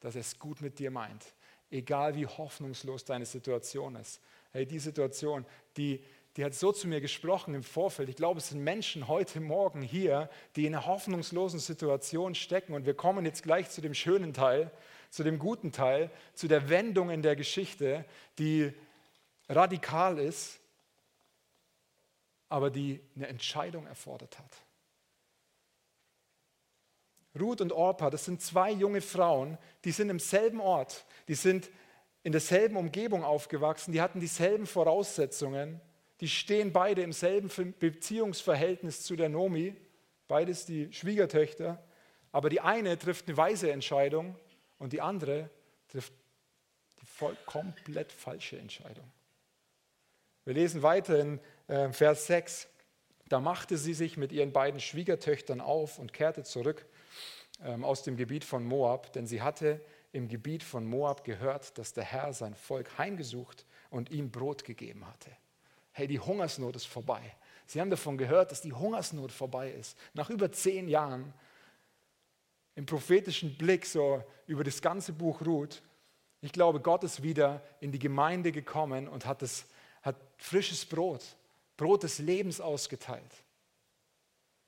Dass 0.00 0.16
er 0.16 0.20
es 0.20 0.38
gut 0.38 0.60
mit 0.60 0.78
dir 0.78 0.90
meint. 0.90 1.24
Egal 1.70 2.14
wie 2.14 2.26
hoffnungslos 2.26 3.06
deine 3.06 3.24
Situation 3.24 3.96
ist, 3.96 4.20
hey, 4.52 4.66
die 4.66 4.78
Situation, 4.78 5.44
die, 5.76 6.02
die 6.36 6.44
hat 6.44 6.54
so 6.54 6.72
zu 6.72 6.88
mir 6.88 7.00
gesprochen 7.00 7.54
im 7.54 7.62
Vorfeld. 7.62 8.08
Ich 8.08 8.16
glaube, 8.16 8.38
es 8.38 8.50
sind 8.50 8.62
Menschen 8.62 9.08
heute 9.08 9.40
Morgen 9.40 9.82
hier, 9.82 10.28
die 10.54 10.66
in 10.66 10.74
einer 10.74 10.86
hoffnungslosen 10.86 11.60
Situation 11.60 12.34
stecken. 12.34 12.74
Und 12.74 12.86
wir 12.86 12.94
kommen 12.94 13.24
jetzt 13.24 13.42
gleich 13.42 13.70
zu 13.70 13.80
dem 13.80 13.94
schönen 13.94 14.34
Teil, 14.34 14.70
zu 15.10 15.22
dem 15.22 15.38
guten 15.38 15.72
Teil, 15.72 16.10
zu 16.34 16.48
der 16.48 16.68
Wendung 16.68 17.10
in 17.10 17.22
der 17.22 17.36
Geschichte, 17.36 18.04
die 18.38 18.72
radikal 19.48 20.18
ist, 20.18 20.60
aber 22.48 22.70
die 22.70 23.00
eine 23.14 23.28
Entscheidung 23.28 23.86
erfordert 23.86 24.38
hat. 24.38 24.66
Ruth 27.38 27.60
und 27.60 27.72
Orpa, 27.72 28.10
das 28.10 28.24
sind 28.24 28.40
zwei 28.40 28.70
junge 28.70 29.00
Frauen, 29.00 29.58
die 29.84 29.92
sind 29.92 30.10
im 30.10 30.18
selben 30.18 30.60
Ort, 30.60 31.04
die 31.28 31.34
sind 31.34 31.70
in 32.26 32.32
derselben 32.32 32.76
Umgebung 32.76 33.22
aufgewachsen, 33.22 33.92
die 33.92 34.00
hatten 34.00 34.18
dieselben 34.18 34.66
Voraussetzungen, 34.66 35.80
die 36.18 36.26
stehen 36.26 36.72
beide 36.72 37.02
im 37.02 37.12
selben 37.12 37.48
Beziehungsverhältnis 37.78 39.04
zu 39.04 39.14
der 39.14 39.28
Nomi, 39.28 39.76
beides 40.26 40.66
die 40.66 40.92
Schwiegertöchter, 40.92 41.80
aber 42.32 42.48
die 42.48 42.60
eine 42.60 42.98
trifft 42.98 43.28
eine 43.28 43.36
weise 43.36 43.70
Entscheidung 43.70 44.34
und 44.78 44.92
die 44.92 45.00
andere 45.00 45.50
trifft 45.86 46.12
die 47.00 47.06
voll, 47.06 47.36
komplett 47.46 48.10
falsche 48.10 48.58
Entscheidung. 48.58 49.08
Wir 50.44 50.54
lesen 50.54 50.82
weiter 50.82 51.20
in 51.20 51.38
äh, 51.68 51.92
Vers 51.92 52.26
6. 52.26 52.66
Da 53.28 53.38
machte 53.38 53.76
sie 53.76 53.94
sich 53.94 54.16
mit 54.16 54.32
ihren 54.32 54.50
beiden 54.50 54.80
Schwiegertöchtern 54.80 55.60
auf 55.60 56.00
und 56.00 56.12
kehrte 56.12 56.42
zurück 56.42 56.86
ähm, 57.64 57.84
aus 57.84 58.02
dem 58.02 58.16
Gebiet 58.16 58.42
von 58.42 58.64
Moab, 58.64 59.12
denn 59.12 59.28
sie 59.28 59.42
hatte 59.42 59.80
im 60.16 60.28
Gebiet 60.28 60.62
von 60.62 60.86
Moab 60.86 61.24
gehört, 61.24 61.76
dass 61.76 61.92
der 61.92 62.04
Herr 62.04 62.32
sein 62.32 62.54
Volk 62.54 62.96
heimgesucht 62.96 63.66
und 63.90 64.10
ihm 64.10 64.30
Brot 64.30 64.64
gegeben 64.64 65.06
hatte. 65.06 65.30
Hey, 65.92 66.06
die 66.06 66.18
Hungersnot 66.18 66.74
ist 66.74 66.86
vorbei. 66.86 67.20
Sie 67.66 67.80
haben 67.80 67.90
davon 67.90 68.16
gehört, 68.16 68.50
dass 68.50 68.62
die 68.62 68.72
Hungersnot 68.72 69.30
vorbei 69.30 69.70
ist. 69.70 69.96
Nach 70.14 70.30
über 70.30 70.50
zehn 70.50 70.88
Jahren 70.88 71.34
im 72.76 72.86
prophetischen 72.86 73.56
Blick 73.56 73.84
so 73.84 74.22
über 74.46 74.64
das 74.64 74.80
ganze 74.80 75.12
Buch 75.12 75.44
Ruth. 75.44 75.82
Ich 76.40 76.52
glaube, 76.52 76.80
Gott 76.80 77.04
ist 77.04 77.22
wieder 77.22 77.62
in 77.80 77.92
die 77.92 77.98
Gemeinde 77.98 78.52
gekommen 78.52 79.08
und 79.08 79.26
hat, 79.26 79.42
das, 79.42 79.66
hat 80.02 80.16
frisches 80.38 80.86
Brot, 80.86 81.24
Brot 81.76 82.04
des 82.04 82.18
Lebens 82.20 82.60
ausgeteilt. 82.60 83.44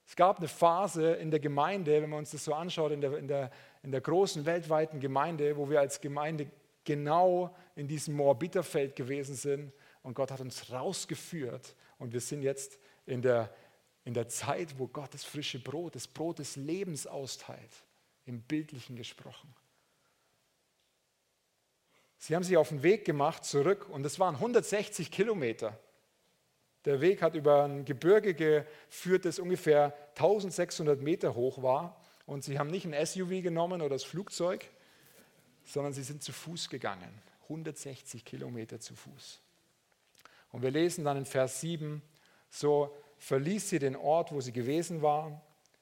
Es 0.07 0.17
gab 0.17 0.39
eine 0.39 0.49
Phase 0.49 1.13
in 1.13 1.31
der 1.31 1.39
Gemeinde, 1.39 2.03
wenn 2.03 2.09
man 2.09 2.21
uns 2.21 2.31
das 2.31 2.45
so 2.45 2.55
anschaut, 2.55 2.93
in 2.93 3.03
der, 3.03 3.19
in 3.19 3.29
der, 3.29 3.51
in 3.83 3.91
der 3.91 4.01
großen 4.01 4.47
weltweiten 4.47 5.01
Gemeinde, 5.01 5.57
wo 5.57 5.71
wir 5.71 5.81
als 5.81 6.01
Gemeinde 6.01 6.51
genau 6.85 7.55
in 7.77 7.87
diesem 7.87 8.15
Moabiterfeld 8.15 8.97
gewesen 8.97 9.35
sind 9.35 9.73
und 10.03 10.15
Gott 10.15 10.31
hat 10.31 10.41
uns 10.41 10.73
rausgeführt 10.73 11.75
und 11.99 12.13
wir 12.13 12.21
sind 12.21 12.43
jetzt 12.43 12.79
in 13.07 13.23
der, 13.23 13.55
in 14.05 14.15
der 14.15 14.29
Zeit, 14.29 14.79
wo 14.79 14.87
Gott 14.87 15.13
das 15.13 15.25
frische 15.25 15.59
Brot, 15.59 15.95
das 15.95 16.09
Brot 16.09 16.39
des 16.39 16.57
Lebens 16.57 17.07
austeilt, 17.07 17.85
im 18.25 18.41
Bildlichen 18.43 18.97
gesprochen. 18.97 19.55
Sie 22.19 22.35
haben 22.35 22.43
sich 22.43 22.57
auf 22.57 22.71
den 22.71 22.83
Weg 22.83 23.05
gemacht 23.05 23.45
zurück 23.45 23.89
und 23.89 24.05
es 24.05 24.19
waren 24.19 24.35
160 24.35 25.11
Kilometer. 25.11 25.79
Der 26.85 27.01
Weg 27.01 27.23
hat 27.23 27.35
über 27.35 27.65
ein 27.65 27.85
Gebirge 27.85 28.35
geführt, 28.35 29.25
das 29.25 29.39
ungefähr 29.39 29.95
1600 30.17 31.01
Meter 31.01 31.35
hoch 31.35 31.63
war. 31.63 31.98
Und 32.29 32.45
sie 32.45 32.59
haben 32.59 32.69
nicht 32.69 32.87
ein 32.87 33.07
SUV 33.07 33.43
genommen 33.43 33.81
oder 33.81 33.95
das 33.95 34.05
Flugzeug, 34.05 34.69
sondern 35.65 35.95
sie 35.95 36.03
sind 36.03 36.23
zu 36.23 36.31
Fuß 36.33 36.69
gegangen. 36.69 37.09
160 37.45 38.23
Kilometer 38.23 38.79
zu 38.81 38.95
Fuß. 38.95 39.41
Und 40.53 40.61
wir 40.61 40.71
lesen 40.71 41.05
dann 41.05 41.17
in 41.17 41.25
Vers 41.25 41.63
7, 41.63 42.03
so 42.51 42.95
verließ 43.17 43.71
sie 43.71 43.79
den 43.79 43.97
Ort, 43.97 44.31
wo 44.31 44.43
sie 44.43 44.53
gewesen 44.53 45.01
war, 45.01 45.41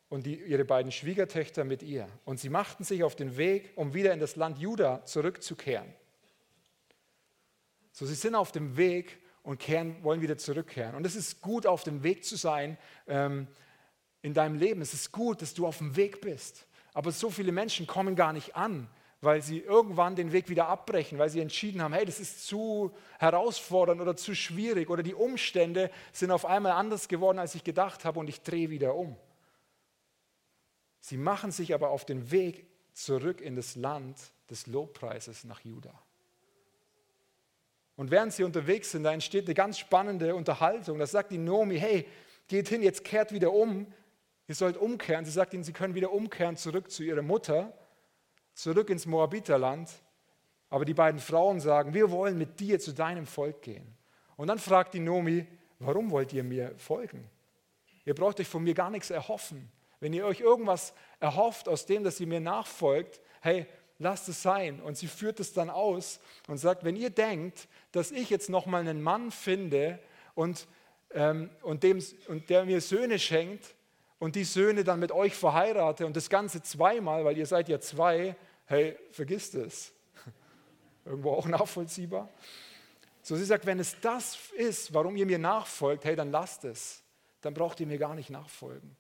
und 0.09 0.25
die, 0.25 0.37
ihre 0.37 0.65
beiden 0.65 0.93
Schwiegertöchter 0.93 1.65
mit 1.65 1.83
ihr. 1.83 2.09
Und 2.25 2.39
sie 2.39 2.49
machten 2.49 2.85
sich 2.85 3.03
auf 3.03 3.17
den 3.17 3.37
Weg, 3.37 3.73
um 3.75 3.93
wieder 3.93 4.13
in 4.13 4.21
das 4.21 4.37
Land 4.37 4.59
Juda 4.59 5.05
zurückzukehren. 5.05 5.93
So, 7.91 8.07
sie 8.07 8.15
sind 8.15 8.37
auf 8.37 8.53
dem 8.53 8.77
Weg, 8.77 9.19
und 9.47 9.61
kehren, 9.61 10.03
wollen 10.03 10.21
wieder 10.21 10.37
zurückkehren. 10.37 10.97
Und 10.97 11.07
es 11.07 11.15
ist 11.15 11.41
gut, 11.41 11.67
auf 11.67 11.85
dem 11.85 12.03
Weg 12.03 12.25
zu 12.25 12.35
sein 12.35 12.77
ähm, 13.07 13.47
in 14.27 14.35
deinem 14.35 14.57
Leben. 14.57 14.83
Es 14.83 14.93
ist 14.93 15.13
gut, 15.13 15.41
dass 15.41 15.55
du 15.55 15.69
auf 15.69 15.79
dem 15.79 15.95
Weg 15.95 16.21
bist. 16.21 16.67
Aber 16.95 17.13
so 17.13 17.31
viele 17.31 17.53
Menschen 17.53 17.87
kommen 17.87 18.17
gar 18.17 18.33
nicht 18.33 18.57
an, 18.57 18.89
weil 19.21 19.41
sie 19.41 19.61
irgendwann 19.61 20.17
den 20.17 20.33
Weg 20.33 20.49
wieder 20.49 20.67
abbrechen, 20.67 21.17
weil 21.17 21.31
sie 21.31 21.39
entschieden 21.39 21.81
haben, 21.81 21.95
hey, 21.95 22.05
das 22.05 22.19
ist 22.19 22.45
zu 22.45 22.93
herausfordernd 23.21 24.01
oder 24.01 24.17
zu 24.17 24.35
schwierig 24.35 24.91
oder 24.91 25.05
die 25.05 25.15
Umstände 25.15 25.93
sind 26.13 26.33
auf 26.33 26.45
einmal 26.45 26.73
anders 26.73 27.07
geworden, 27.07 27.39
als 27.39 27.55
ich 27.55 27.63
gedacht 27.63 28.05
habe 28.05 28.19
und 28.19 28.27
ich 28.27 28.43
drehe 28.43 28.69
wieder 28.69 28.97
um. 28.97 29.17
Sie 30.99 31.19
machen 31.19 31.53
sich 31.53 31.73
aber 31.73 31.91
auf 31.91 32.05
den 32.05 32.33
Weg 32.33 32.67
zurück 32.95 33.41
in 33.41 33.55
das 33.55 33.77
Land 33.77 34.19
des 34.51 34.67
Lobpreises 34.67 35.45
nach 35.45 35.61
Juda. 35.61 35.95
Und 37.95 38.11
während 38.11 38.33
sie 38.33 38.43
unterwegs 38.43 38.91
sind, 38.91 39.05
da 39.05 39.13
entsteht 39.13 39.45
eine 39.45 39.55
ganz 39.55 39.79
spannende 39.79 40.35
Unterhaltung. 40.35 40.99
Da 40.99 41.07
sagt 41.07 41.31
die 41.31 41.39
Nomi, 41.39 41.79
hey, 41.79 42.09
geht 42.49 42.69
hin, 42.69 42.83
jetzt 42.83 43.05
kehrt 43.05 43.33
wieder 43.33 43.53
um. 43.53 43.87
Ihr 44.49 44.55
sollt 44.55 44.77
umkehren. 44.77 45.25
Sie 45.25 45.31
sagt 45.31 45.55
ihnen, 45.55 45.65
sie 45.65 45.73
können 45.73 45.95
wieder 45.95 46.13
umkehren 46.13 46.57
zurück 46.57 46.91
zu 46.91 47.03
ihrer 47.03 47.23
Mutter, 47.23 47.73
zurück 48.55 48.91
ins 48.91 49.07
Moabiterland. 49.07 49.91
Aber 50.69 50.85
die 50.85 50.95
beiden 50.95 51.21
Frauen 51.21 51.61
sagen, 51.61 51.95
wir 51.95 52.11
wollen 52.11 52.39
mit 52.39 52.61
dir 52.61 52.79
zu 52.79 52.93
deinem 52.93 53.27
Volk 53.27 53.63
gehen. 53.63 53.97
Und 54.37 54.49
dann 54.49 54.59
fragt 54.59 54.95
die 54.95 55.01
Nomi, 55.01 55.47
warum 55.79 56.11
wollt 56.11 56.33
ihr 56.33 56.45
mir 56.45 56.75
folgen? 56.77 57.29
Ihr 58.05 58.15
braucht 58.15 58.39
euch 58.41 58.49
von 58.49 58.63
mir 58.63 58.75
gar 58.75 58.91
nichts 58.91 59.11
erhoffen. 59.11 59.71
Wenn 60.01 60.13
ihr 60.13 60.27
euch 60.27 60.41
irgendwas 60.41 60.93
erhofft 61.21 61.69
aus 61.69 61.87
dem, 61.87 62.05
dass 62.05 62.21
ihr 62.21 62.27
mir 62.27 62.41
nachfolgt, 62.41 63.21
hey, 63.41 63.67
lasst 63.99 64.29
es 64.29 64.43
sein. 64.43 64.81
Und 64.81 64.97
sie 64.97 65.09
führt 65.09 65.41
es 65.41 65.53
dann 65.53 65.71
aus 65.71 66.21
und 66.49 66.59
sagt, 66.59 66.85
wenn 66.85 66.97
ihr 66.97 67.11
denkt, 67.11 67.69
dass 67.93 68.11
ich 68.11 68.31
jetzt 68.31 68.51
nochmal 68.51 68.83
einen 68.83 69.03
Mann 69.03 69.31
finde 69.31 69.99
und, 70.35 70.69
ähm, 71.13 71.51
und, 71.63 71.83
dem, 71.83 72.03
und 72.29 72.51
der 72.51 72.65
mir 72.65 72.81
Söhne 72.81 73.19
schenkt 73.19 73.75
und 74.19 74.37
die 74.37 74.45
Söhne 74.45 74.85
dann 74.85 75.01
mit 75.01 75.13
euch 75.13 75.35
verheirate 75.35 76.07
und 76.07 76.17
das 76.17 76.31
Ganze 76.31 76.63
zweimal, 76.63 77.25
weil 77.25 77.37
ihr 77.37 77.47
seid 77.47 77.69
ja 77.69 77.81
zwei, 77.81 78.37
hey, 78.67 78.97
vergisst 79.11 79.55
es. 79.55 79.93
Irgendwo 81.05 81.33
auch 81.33 81.47
nachvollziehbar. 81.47 82.29
So, 83.23 83.37
sie 83.37 83.45
sagt, 83.45 83.67
wenn 83.67 83.81
es 83.81 84.01
das 84.01 84.51
ist, 84.53 84.95
warum 84.95 85.17
ihr 85.17 85.27
mir 85.27 85.39
nachfolgt, 85.39 86.05
hey, 86.05 86.17
dann 86.17 86.31
lasst 86.31 86.65
es. 86.65 87.03
Dann 87.41 87.55
braucht 87.55 87.81
ihr 87.81 87.87
mir 87.87 87.99
gar 87.99 88.15
nicht 88.15 88.31
nachfolgen. 88.31 88.97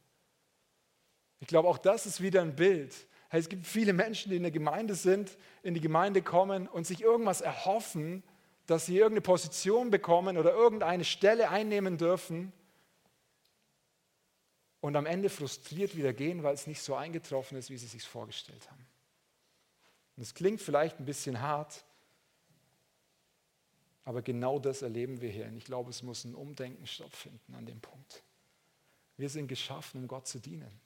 Ich 1.40 1.46
glaube, 1.46 1.68
auch 1.68 1.78
das 1.78 2.06
ist 2.06 2.20
wieder 2.20 2.42
ein 2.42 2.56
Bild 2.56 2.94
Hey, 3.28 3.40
es 3.40 3.48
gibt 3.48 3.66
viele 3.66 3.92
Menschen, 3.92 4.30
die 4.30 4.36
in 4.36 4.42
der 4.42 4.52
Gemeinde 4.52 4.94
sind, 4.94 5.36
in 5.62 5.74
die 5.74 5.80
Gemeinde 5.80 6.22
kommen 6.22 6.68
und 6.68 6.86
sich 6.86 7.02
irgendwas 7.02 7.40
erhoffen, 7.40 8.22
dass 8.66 8.86
sie 8.86 8.96
irgendeine 8.96 9.22
Position 9.22 9.90
bekommen 9.90 10.38
oder 10.38 10.52
irgendeine 10.52 11.04
Stelle 11.04 11.50
einnehmen 11.50 11.98
dürfen 11.98 12.52
und 14.80 14.96
am 14.96 15.06
Ende 15.06 15.28
frustriert 15.28 15.96
wieder 15.96 16.12
gehen, 16.12 16.42
weil 16.42 16.54
es 16.54 16.66
nicht 16.66 16.82
so 16.82 16.94
eingetroffen 16.94 17.56
ist, 17.58 17.70
wie 17.70 17.76
sie 17.76 17.86
es 17.86 17.92
sich 17.92 18.04
vorgestellt 18.04 18.70
haben. 18.70 18.86
Und 20.16 20.22
es 20.22 20.34
klingt 20.34 20.60
vielleicht 20.60 20.98
ein 20.98 21.04
bisschen 21.04 21.40
hart, 21.40 21.84
aber 24.04 24.22
genau 24.22 24.58
das 24.58 24.82
erleben 24.82 25.20
wir 25.20 25.30
hier. 25.30 25.46
Und 25.46 25.56
ich 25.56 25.64
glaube, 25.64 25.90
es 25.90 26.02
muss 26.02 26.24
ein 26.24 26.34
Umdenken 26.34 26.86
stattfinden 26.86 27.54
an 27.54 27.66
dem 27.66 27.80
Punkt. 27.80 28.22
Wir 29.16 29.28
sind 29.28 29.48
geschaffen, 29.48 30.02
um 30.02 30.08
Gott 30.08 30.26
zu 30.26 30.38
dienen. 30.38 30.80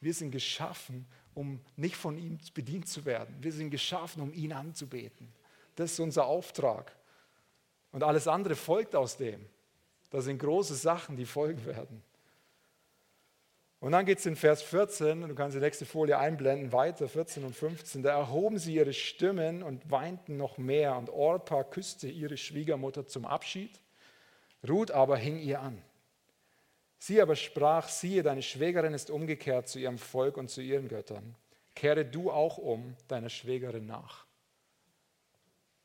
Wir 0.00 0.14
sind 0.14 0.30
geschaffen, 0.30 1.06
um 1.34 1.60
nicht 1.76 1.96
von 1.96 2.18
ihm 2.18 2.38
bedient 2.54 2.88
zu 2.88 3.04
werden. 3.04 3.36
Wir 3.40 3.52
sind 3.52 3.70
geschaffen, 3.70 4.22
um 4.22 4.32
ihn 4.32 4.52
anzubeten. 4.52 5.32
Das 5.76 5.92
ist 5.92 6.00
unser 6.00 6.26
Auftrag. 6.26 6.96
Und 7.92 8.02
alles 8.02 8.28
andere 8.28 8.56
folgt 8.56 8.94
aus 8.94 9.16
dem. 9.16 9.46
Das 10.10 10.24
sind 10.24 10.38
große 10.38 10.74
Sachen, 10.74 11.16
die 11.16 11.26
folgen 11.26 11.64
werden. 11.66 12.02
Und 13.84 13.92
dann 13.92 14.06
geht 14.06 14.18
es 14.18 14.24
in 14.24 14.34
Vers 14.34 14.62
14, 14.62 15.22
und 15.22 15.28
du 15.28 15.34
kannst 15.34 15.54
die 15.54 15.60
nächste 15.60 15.84
Folie 15.84 16.16
einblenden, 16.16 16.72
weiter, 16.72 17.06
14 17.06 17.44
und 17.44 17.54
15. 17.54 18.02
Da 18.02 18.16
erhoben 18.16 18.56
sie 18.56 18.76
ihre 18.76 18.94
Stimmen 18.94 19.62
und 19.62 19.90
weinten 19.90 20.38
noch 20.38 20.56
mehr. 20.56 20.96
Und 20.96 21.10
Orpa 21.10 21.64
küsste 21.64 22.08
ihre 22.08 22.38
Schwiegermutter 22.38 23.06
zum 23.06 23.26
Abschied. 23.26 23.78
Ruth 24.66 24.90
aber 24.90 25.18
hing 25.18 25.38
ihr 25.38 25.60
an. 25.60 25.82
Sie 26.98 27.20
aber 27.20 27.36
sprach, 27.36 27.90
siehe, 27.90 28.22
deine 28.22 28.40
Schwägerin 28.40 28.94
ist 28.94 29.10
umgekehrt 29.10 29.68
zu 29.68 29.78
ihrem 29.78 29.98
Volk 29.98 30.38
und 30.38 30.48
zu 30.48 30.62
ihren 30.62 30.88
Göttern. 30.88 31.34
Kehre 31.74 32.06
du 32.06 32.30
auch 32.30 32.56
um 32.56 32.96
deiner 33.08 33.28
Schwägerin 33.28 33.84
nach. 33.84 34.24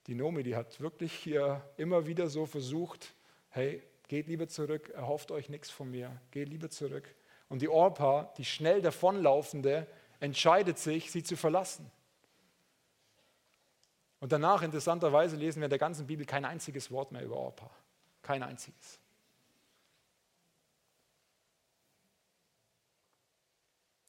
Die 0.07 0.15
Nomi, 0.15 0.43
die 0.43 0.55
hat 0.55 0.79
wirklich 0.79 1.11
hier 1.11 1.69
immer 1.75 2.07
wieder 2.07 2.29
so 2.29 2.45
versucht, 2.45 3.13
hey, 3.49 3.83
geht 4.07 4.27
lieber 4.29 4.47
zurück, 4.47 4.87
erhofft 4.91 5.31
euch 5.31 5.49
nichts 5.49 5.69
von 5.69 5.91
mir, 5.91 6.21
geht 6.31 6.47
lieber 6.47 6.69
zurück. 6.69 7.13
Und 7.49 7.61
die 7.61 7.69
Orpa, 7.69 8.31
die 8.37 8.45
schnell 8.45 8.81
davonlaufende, 8.81 9.87
entscheidet 10.19 10.77
sich, 10.77 11.11
sie 11.11 11.23
zu 11.23 11.35
verlassen. 11.35 11.89
Und 14.19 14.31
danach, 14.31 14.61
interessanterweise, 14.61 15.35
lesen 15.35 15.61
wir 15.61 15.65
in 15.65 15.71
der 15.71 15.79
ganzen 15.79 16.07
Bibel 16.07 16.25
kein 16.25 16.45
einziges 16.45 16.91
Wort 16.91 17.11
mehr 17.11 17.23
über 17.23 17.37
Orpa. 17.37 17.69
Kein 18.21 18.43
einziges. 18.43 18.99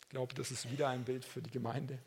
Ich 0.03 0.09
glaube, 0.11 0.35
das 0.35 0.50
ist 0.50 0.70
wieder 0.70 0.88
ein 0.88 1.05
Bild 1.05 1.24
für 1.24 1.40
die 1.40 1.50
Gemeinde. 1.50 1.98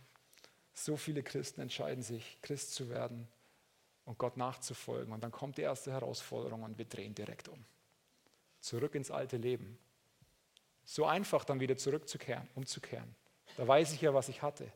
So 0.74 0.98
viele 0.98 1.24
Christen 1.24 1.62
entscheiden 1.62 2.04
sich, 2.04 2.38
Christ 2.42 2.74
zu 2.74 2.90
werden 2.90 3.28
und 4.06 4.18
Gott 4.18 4.36
nachzufolgen. 4.36 5.14
Und 5.14 5.24
dann 5.24 5.32
kommt 5.32 5.58
die 5.58 5.62
erste 5.62 5.92
Herausforderung 5.92 6.64
und 6.64 6.78
wir 6.78 6.86
drehen 6.86 7.16
direkt 7.16 7.48
um. 7.48 7.64
Zurück 8.60 8.96
ins 8.96 9.10
alte 9.12 9.38
Leben. 9.38 9.80
So 10.86 11.06
einfach 11.06 11.46
dann 11.46 11.60
wieder 11.60 11.78
zurückzukehren, 11.78 12.48
umzukehren. 12.56 13.16
Da 13.58 13.68
weiß 13.68 13.94
ich 13.94 14.02
ja, 14.02 14.14
was 14.14 14.30
ich 14.30 14.42
hatte. 14.42 14.72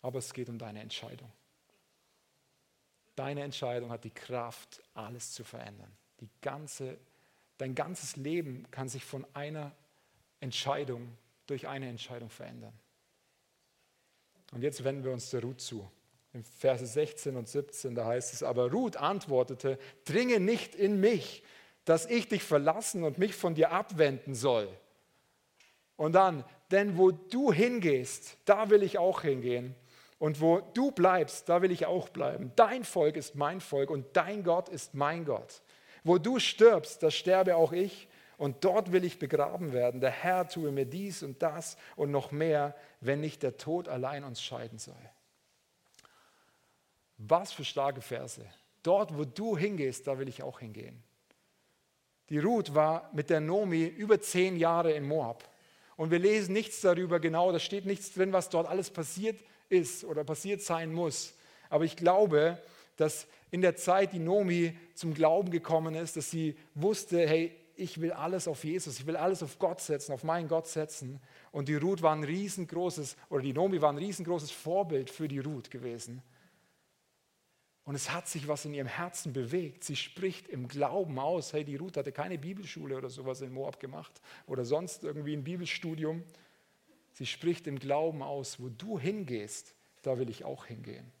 Aber 0.00 0.18
es 0.18 0.32
geht 0.32 0.48
um 0.48 0.58
deine 0.58 0.80
Entscheidung. 0.80 1.30
Deine 3.14 3.42
Entscheidung 3.42 3.90
hat 3.90 4.04
die 4.04 4.10
Kraft, 4.10 4.82
alles 4.94 5.32
zu 5.32 5.44
verändern. 5.44 5.92
Die 6.20 6.30
ganze, 6.40 6.98
dein 7.58 7.74
ganzes 7.74 8.16
Leben 8.16 8.66
kann 8.70 8.88
sich 8.88 9.04
von 9.04 9.26
einer 9.34 9.72
Entscheidung 10.40 11.16
durch 11.46 11.68
eine 11.68 11.88
Entscheidung 11.88 12.30
verändern. 12.30 12.72
Und 14.52 14.62
jetzt 14.62 14.82
wenden 14.84 15.04
wir 15.04 15.12
uns 15.12 15.30
der 15.30 15.42
Ruth 15.42 15.60
zu. 15.60 15.90
In 16.32 16.44
Verse 16.44 16.86
16 16.86 17.36
und 17.36 17.48
17, 17.48 17.94
da 17.94 18.06
heißt 18.06 18.32
es, 18.32 18.42
aber 18.42 18.70
Ruth 18.70 18.96
antwortete, 18.96 19.78
dringe 20.04 20.40
nicht 20.40 20.74
in 20.74 20.98
mich, 20.98 21.42
dass 21.84 22.06
ich 22.06 22.28
dich 22.28 22.42
verlassen 22.42 23.04
und 23.04 23.18
mich 23.18 23.34
von 23.34 23.54
dir 23.54 23.72
abwenden 23.72 24.34
soll. 24.34 24.68
Und 25.96 26.12
dann, 26.12 26.44
denn 26.70 26.96
wo 26.96 27.10
du 27.10 27.52
hingehst, 27.52 28.36
da 28.44 28.70
will 28.70 28.82
ich 28.82 28.98
auch 28.98 29.22
hingehen. 29.22 29.74
Und 30.18 30.40
wo 30.40 30.60
du 30.60 30.92
bleibst, 30.92 31.48
da 31.48 31.62
will 31.62 31.72
ich 31.72 31.86
auch 31.86 32.08
bleiben. 32.08 32.52
Dein 32.54 32.84
Volk 32.84 33.16
ist 33.16 33.34
mein 33.34 33.60
Volk 33.60 33.90
und 33.90 34.06
dein 34.12 34.44
Gott 34.44 34.68
ist 34.68 34.94
mein 34.94 35.24
Gott. 35.24 35.62
Wo 36.04 36.18
du 36.18 36.38
stirbst, 36.38 37.02
da 37.02 37.10
sterbe 37.10 37.56
auch 37.56 37.72
ich 37.72 38.08
und 38.38 38.64
dort 38.64 38.92
will 38.92 39.04
ich 39.04 39.18
begraben 39.18 39.72
werden. 39.72 40.00
Der 40.00 40.10
Herr 40.10 40.48
tue 40.48 40.70
mir 40.70 40.86
dies 40.86 41.22
und 41.22 41.42
das 41.42 41.76
und 41.96 42.10
noch 42.10 42.30
mehr, 42.30 42.74
wenn 43.00 43.20
nicht 43.20 43.42
der 43.42 43.56
Tod 43.56 43.88
allein 43.88 44.22
uns 44.24 44.40
scheiden 44.40 44.78
soll. 44.78 45.10
Was 47.18 47.52
für 47.52 47.64
starke 47.64 48.00
Verse. 48.00 48.44
Dort, 48.82 49.16
wo 49.16 49.24
du 49.24 49.56
hingehst, 49.56 50.06
da 50.06 50.18
will 50.18 50.28
ich 50.28 50.42
auch 50.42 50.60
hingehen. 50.60 51.02
Die 52.30 52.38
Ruth 52.38 52.74
war 52.74 53.10
mit 53.12 53.30
der 53.30 53.40
Nomi 53.40 53.84
über 53.84 54.20
zehn 54.20 54.56
Jahre 54.56 54.92
in 54.92 55.06
Moab. 55.06 55.48
Und 55.96 56.10
wir 56.10 56.18
lesen 56.18 56.52
nichts 56.52 56.80
darüber 56.80 57.20
genau, 57.20 57.52
da 57.52 57.58
steht 57.58 57.86
nichts 57.86 58.12
drin, 58.14 58.32
was 58.32 58.48
dort 58.48 58.66
alles 58.66 58.90
passiert 58.90 59.40
ist 59.68 60.04
oder 60.04 60.24
passiert 60.24 60.62
sein 60.62 60.92
muss. 60.92 61.34
Aber 61.68 61.84
ich 61.84 61.96
glaube, 61.96 62.58
dass 62.96 63.26
in 63.50 63.60
der 63.60 63.76
Zeit 63.76 64.12
die 64.12 64.18
Nomi 64.18 64.76
zum 64.94 65.14
Glauben 65.14 65.50
gekommen 65.50 65.94
ist, 65.94 66.16
dass 66.16 66.30
sie 66.30 66.56
wusste, 66.74 67.26
hey, 67.26 67.52
ich 67.76 68.00
will 68.00 68.12
alles 68.12 68.48
auf 68.48 68.64
Jesus, 68.64 68.98
ich 68.98 69.06
will 69.06 69.16
alles 69.16 69.42
auf 69.42 69.58
Gott 69.58 69.80
setzen, 69.80 70.12
auf 70.12 70.24
meinen 70.24 70.48
Gott 70.48 70.66
setzen. 70.66 71.20
Und 71.50 71.68
die 71.68 71.76
Ruth 71.76 72.02
war 72.02 72.14
ein 72.14 72.24
riesengroßes, 72.24 73.16
oder 73.28 73.42
die 73.42 73.52
Nomi 73.52 73.80
war 73.80 73.92
ein 73.92 73.98
riesengroßes 73.98 74.50
Vorbild 74.50 75.10
für 75.10 75.28
die 75.28 75.38
Ruth 75.38 75.70
gewesen. 75.70 76.22
Und 77.92 77.96
es 77.96 78.10
hat 78.10 78.26
sich 78.26 78.48
was 78.48 78.64
in 78.64 78.72
ihrem 78.72 78.86
Herzen 78.86 79.34
bewegt. 79.34 79.84
Sie 79.84 79.96
spricht 79.96 80.48
im 80.48 80.66
Glauben 80.66 81.18
aus. 81.18 81.52
Hey, 81.52 81.62
die 81.62 81.76
Ruth 81.76 81.98
hatte 81.98 82.10
keine 82.10 82.38
Bibelschule 82.38 82.96
oder 82.96 83.10
sowas 83.10 83.42
in 83.42 83.52
Moab 83.52 83.80
gemacht 83.80 84.22
oder 84.46 84.64
sonst 84.64 85.04
irgendwie 85.04 85.36
ein 85.36 85.44
Bibelstudium. 85.44 86.24
Sie 87.12 87.26
spricht 87.26 87.66
im 87.66 87.78
Glauben 87.78 88.22
aus, 88.22 88.58
wo 88.58 88.70
du 88.70 88.98
hingehst, 88.98 89.74
da 90.00 90.16
will 90.16 90.30
ich 90.30 90.42
auch 90.42 90.64
hingehen. 90.64 91.12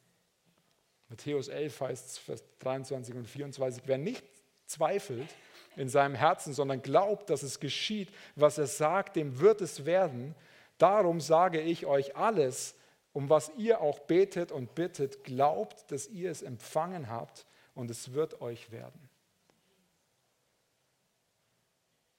Matthäus 1.10 1.48
11 1.48 1.78
heißt 1.78 2.06
es, 2.06 2.16
Vers 2.16 2.42
23 2.60 3.16
und 3.16 3.28
24, 3.28 3.82
wer 3.84 3.98
nicht 3.98 4.24
zweifelt 4.64 5.28
in 5.76 5.90
seinem 5.90 6.14
Herzen, 6.14 6.54
sondern 6.54 6.80
glaubt, 6.80 7.28
dass 7.28 7.42
es 7.42 7.60
geschieht, 7.60 8.08
was 8.34 8.56
er 8.56 8.66
sagt, 8.66 9.16
dem 9.16 9.40
wird 9.40 9.60
es 9.60 9.84
werden. 9.84 10.34
Darum 10.78 11.20
sage 11.20 11.60
ich 11.60 11.84
euch 11.84 12.16
alles, 12.16 12.74
um 13.12 13.28
was 13.28 13.50
ihr 13.56 13.80
auch 13.80 13.98
betet 14.00 14.52
und 14.52 14.74
bittet, 14.74 15.24
glaubt, 15.24 15.90
dass 15.90 16.08
ihr 16.08 16.30
es 16.30 16.42
empfangen 16.42 17.08
habt 17.08 17.46
und 17.74 17.90
es 17.90 18.12
wird 18.12 18.40
euch 18.40 18.70
werden. 18.70 19.08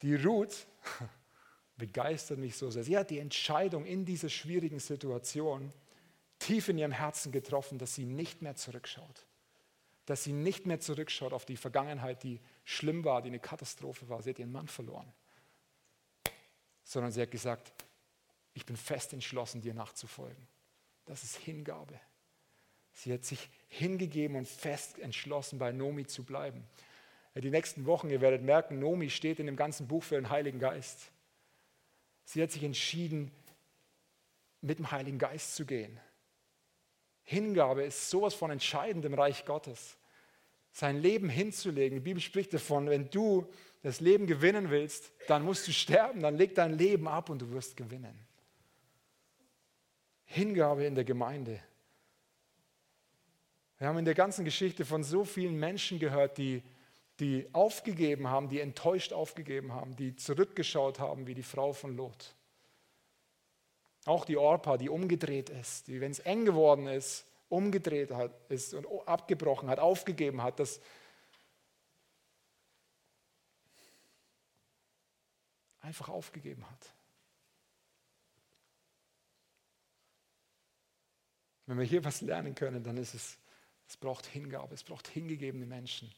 Die 0.01 0.15
Ruth 0.15 0.67
begeistert 1.77 2.37
mich 2.37 2.55
so 2.55 2.69
sehr. 2.69 2.83
Sie 2.83 2.97
hat 2.97 3.09
die 3.09 3.19
Entscheidung 3.19 3.85
in 3.85 4.05
dieser 4.05 4.29
schwierigen 4.29 4.79
Situation 4.79 5.73
tief 6.39 6.67
in 6.67 6.77
ihrem 6.77 6.91
Herzen 6.91 7.31
getroffen, 7.31 7.79
dass 7.79 7.95
sie 7.95 8.05
nicht 8.05 8.41
mehr 8.41 8.55
zurückschaut. 8.55 9.25
Dass 10.05 10.23
sie 10.23 10.33
nicht 10.33 10.65
mehr 10.65 10.81
zurückschaut 10.81 11.31
auf 11.31 11.45
die 11.45 11.55
Vergangenheit, 11.55 12.23
die 12.23 12.41
schlimm 12.65 13.05
war, 13.05 13.21
die 13.21 13.29
eine 13.29 13.39
Katastrophe 13.39 14.09
war. 14.09 14.21
Sie 14.21 14.31
hat 14.31 14.39
ihren 14.39 14.51
Mann 14.51 14.67
verloren. 14.67 15.11
Sondern 16.83 17.13
sie 17.13 17.21
hat 17.21 17.31
gesagt, 17.31 17.71
ich 18.53 18.65
bin 18.65 18.75
fest 18.75 19.13
entschlossen, 19.13 19.61
dir 19.61 19.73
nachzufolgen. 19.73 20.47
Das 21.05 21.23
ist 21.23 21.35
Hingabe. 21.37 21.99
Sie 22.93 23.11
hat 23.11 23.23
sich 23.23 23.49
hingegeben 23.67 24.37
und 24.37 24.47
fest 24.47 24.99
entschlossen, 24.99 25.59
bei 25.59 25.71
Nomi 25.71 26.05
zu 26.05 26.23
bleiben. 26.23 26.63
Die 27.35 27.49
nächsten 27.49 27.85
Wochen, 27.85 28.09
ihr 28.09 28.21
werdet 28.21 28.43
merken, 28.43 28.79
Nomi 28.79 29.09
steht 29.09 29.39
in 29.39 29.47
dem 29.47 29.55
ganzen 29.55 29.87
Buch 29.87 30.03
für 30.03 30.15
den 30.15 30.29
Heiligen 30.29 30.59
Geist. 30.59 31.11
Sie 32.25 32.41
hat 32.41 32.51
sich 32.51 32.63
entschieden, 32.63 33.31
mit 34.61 34.77
dem 34.77 34.91
Heiligen 34.91 35.17
Geist 35.17 35.55
zu 35.55 35.65
gehen. 35.65 35.99
Hingabe 37.23 37.83
ist 37.83 38.09
sowas 38.09 38.33
von 38.33 38.51
entscheidend 38.51 39.03
im 39.05 39.13
Reich 39.13 39.45
Gottes. 39.45 39.97
Sein 40.71 41.01
Leben 41.01 41.29
hinzulegen. 41.29 41.97
Die 41.97 42.03
Bibel 42.03 42.21
spricht 42.21 42.53
davon, 42.53 42.89
wenn 42.89 43.09
du 43.09 43.51
das 43.81 43.99
Leben 43.99 44.27
gewinnen 44.27 44.69
willst, 44.69 45.11
dann 45.27 45.43
musst 45.43 45.67
du 45.67 45.73
sterben, 45.73 46.21
dann 46.21 46.37
leg 46.37 46.55
dein 46.55 46.77
Leben 46.77 47.07
ab 47.07 47.29
und 47.29 47.41
du 47.41 47.51
wirst 47.51 47.75
gewinnen. 47.75 48.17
Hingabe 50.33 50.85
in 50.85 50.95
der 50.95 51.03
Gemeinde. 51.03 51.61
Wir 53.77 53.87
haben 53.87 53.99
in 53.99 54.05
der 54.05 54.15
ganzen 54.15 54.43
Geschichte 54.43 54.83
von 54.83 55.03
so 55.03 55.25
vielen 55.25 55.59
Menschen 55.59 55.99
gehört, 55.99 56.39
die, 56.39 56.63
die 57.19 57.47
aufgegeben 57.53 58.27
haben, 58.27 58.49
die 58.49 58.59
enttäuscht 58.59 59.13
aufgegeben 59.13 59.73
haben, 59.73 59.95
die 59.95 60.15
zurückgeschaut 60.15 60.99
haben 60.99 61.27
wie 61.27 61.35
die 61.35 61.43
Frau 61.43 61.71
von 61.71 61.95
Lot. 61.95 62.33
Auch 64.05 64.25
die 64.25 64.37
Orpa, 64.37 64.77
die 64.77 64.89
umgedreht 64.89 65.51
ist, 65.51 65.87
die, 65.87 66.01
wenn 66.01 66.11
es 66.11 66.19
eng 66.19 66.45
geworden 66.45 66.87
ist, 66.87 67.27
umgedreht 67.49 68.09
hat, 68.09 68.33
ist 68.49 68.73
und 68.73 68.87
abgebrochen 69.07 69.69
hat, 69.69 69.77
aufgegeben 69.77 70.41
hat, 70.41 70.59
das 70.59 70.81
einfach 75.81 76.09
aufgegeben 76.09 76.67
hat. 76.67 76.93
Wenn 81.65 81.77
wir 81.77 81.85
hier 81.85 82.03
was 82.03 82.21
lernen 82.21 82.55
können, 82.55 82.83
dann 82.83 82.97
ist 82.97 83.13
es, 83.13 83.37
es 83.87 83.97
braucht 83.97 84.25
Hingabe, 84.25 84.73
es 84.73 84.83
braucht 84.83 85.07
hingegebene 85.07 85.65
Menschen, 85.65 86.13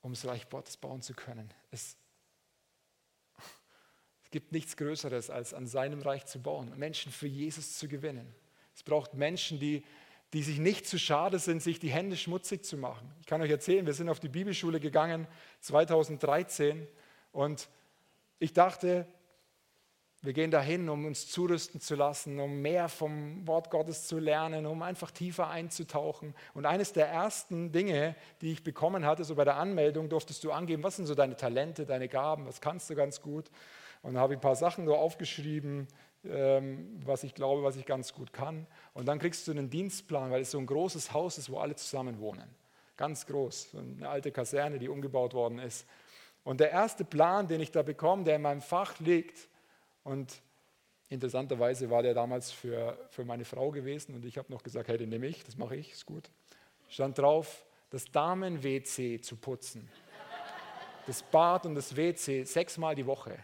um 0.00 0.12
das 0.12 0.24
Reich 0.24 0.48
Gottes 0.48 0.76
bauen 0.76 1.02
zu 1.02 1.14
können. 1.14 1.52
Es, 1.70 1.96
es 4.24 4.30
gibt 4.30 4.52
nichts 4.52 4.76
Größeres, 4.76 5.30
als 5.30 5.52
an 5.52 5.66
seinem 5.66 6.00
Reich 6.02 6.26
zu 6.26 6.40
bauen, 6.40 6.76
Menschen 6.78 7.12
für 7.12 7.26
Jesus 7.26 7.78
zu 7.78 7.88
gewinnen. 7.88 8.34
Es 8.74 8.82
braucht 8.82 9.14
Menschen, 9.14 9.58
die, 9.58 9.84
die 10.32 10.42
sich 10.42 10.58
nicht 10.58 10.86
zu 10.86 10.98
schade 10.98 11.38
sind, 11.38 11.62
sich 11.62 11.78
die 11.78 11.90
Hände 11.90 12.16
schmutzig 12.16 12.64
zu 12.64 12.76
machen. 12.76 13.12
Ich 13.20 13.26
kann 13.26 13.42
euch 13.42 13.50
erzählen, 13.50 13.84
wir 13.84 13.94
sind 13.94 14.08
auf 14.08 14.20
die 14.20 14.28
Bibelschule 14.28 14.80
gegangen 14.80 15.26
2013 15.60 16.86
und 17.32 17.68
ich 18.38 18.52
dachte, 18.52 19.06
wir 20.24 20.32
gehen 20.32 20.52
dahin, 20.52 20.88
um 20.88 21.04
uns 21.04 21.28
zurüsten 21.28 21.80
zu 21.80 21.96
lassen, 21.96 22.38
um 22.38 22.62
mehr 22.62 22.88
vom 22.88 23.44
Wort 23.44 23.70
Gottes 23.70 24.06
zu 24.06 24.20
lernen, 24.20 24.66
um 24.66 24.80
einfach 24.82 25.10
tiefer 25.10 25.48
einzutauchen. 25.48 26.34
Und 26.54 26.64
eines 26.64 26.92
der 26.92 27.08
ersten 27.08 27.72
Dinge, 27.72 28.14
die 28.40 28.52
ich 28.52 28.62
bekommen 28.62 29.04
hatte, 29.04 29.24
so 29.24 29.34
bei 29.34 29.44
der 29.44 29.56
Anmeldung, 29.56 30.08
durftest 30.08 30.44
du 30.44 30.52
angeben, 30.52 30.84
was 30.84 30.94
sind 30.94 31.06
so 31.06 31.16
deine 31.16 31.36
Talente, 31.36 31.86
deine 31.86 32.08
Gaben, 32.08 32.46
was 32.46 32.60
kannst 32.60 32.88
du 32.88 32.94
ganz 32.94 33.20
gut. 33.20 33.50
Und 34.02 34.14
da 34.14 34.20
habe 34.20 34.34
ich 34.34 34.38
ein 34.38 34.42
paar 34.42 34.54
Sachen 34.54 34.86
so 34.86 34.94
aufgeschrieben, 34.94 35.88
ähm, 36.24 37.00
was 37.04 37.24
ich 37.24 37.34
glaube, 37.34 37.64
was 37.64 37.74
ich 37.74 37.84
ganz 37.84 38.14
gut 38.14 38.32
kann. 38.32 38.68
Und 38.94 39.06
dann 39.06 39.18
kriegst 39.18 39.48
du 39.48 39.50
einen 39.50 39.70
Dienstplan, 39.70 40.30
weil 40.30 40.42
es 40.42 40.52
so 40.52 40.58
ein 40.58 40.66
großes 40.66 41.12
Haus 41.12 41.36
ist, 41.36 41.50
wo 41.50 41.58
alle 41.58 41.74
zusammen 41.74 42.20
wohnen. 42.20 42.48
Ganz 42.96 43.26
groß, 43.26 43.74
eine 43.74 44.08
alte 44.08 44.30
Kaserne, 44.30 44.78
die 44.78 44.88
umgebaut 44.88 45.34
worden 45.34 45.58
ist. 45.58 45.84
Und 46.44 46.60
der 46.60 46.70
erste 46.70 47.04
Plan, 47.04 47.48
den 47.48 47.60
ich 47.60 47.72
da 47.72 47.82
bekomme, 47.82 48.22
der 48.22 48.36
in 48.36 48.42
meinem 48.42 48.60
Fach 48.60 49.00
liegt, 49.00 49.48
und 50.04 50.42
interessanterweise 51.08 51.90
war 51.90 52.02
der 52.02 52.14
damals 52.14 52.50
für, 52.50 52.98
für 53.10 53.24
meine 53.24 53.44
Frau 53.44 53.70
gewesen 53.70 54.14
und 54.14 54.24
ich 54.24 54.38
habe 54.38 54.50
noch 54.50 54.62
gesagt, 54.62 54.88
hey, 54.88 54.98
den 54.98 55.10
nehme 55.10 55.26
ich, 55.26 55.44
das 55.44 55.56
mache 55.56 55.76
ich, 55.76 55.92
ist 55.92 56.06
gut. 56.06 56.30
Stand 56.88 57.18
drauf, 57.18 57.64
das 57.90 58.04
Damen-WC 58.10 59.20
zu 59.20 59.36
putzen. 59.36 59.88
Das 61.06 61.22
Bad 61.22 61.66
und 61.66 61.74
das 61.74 61.96
WC 61.96 62.44
sechsmal 62.44 62.94
die 62.94 63.06
Woche. 63.06 63.36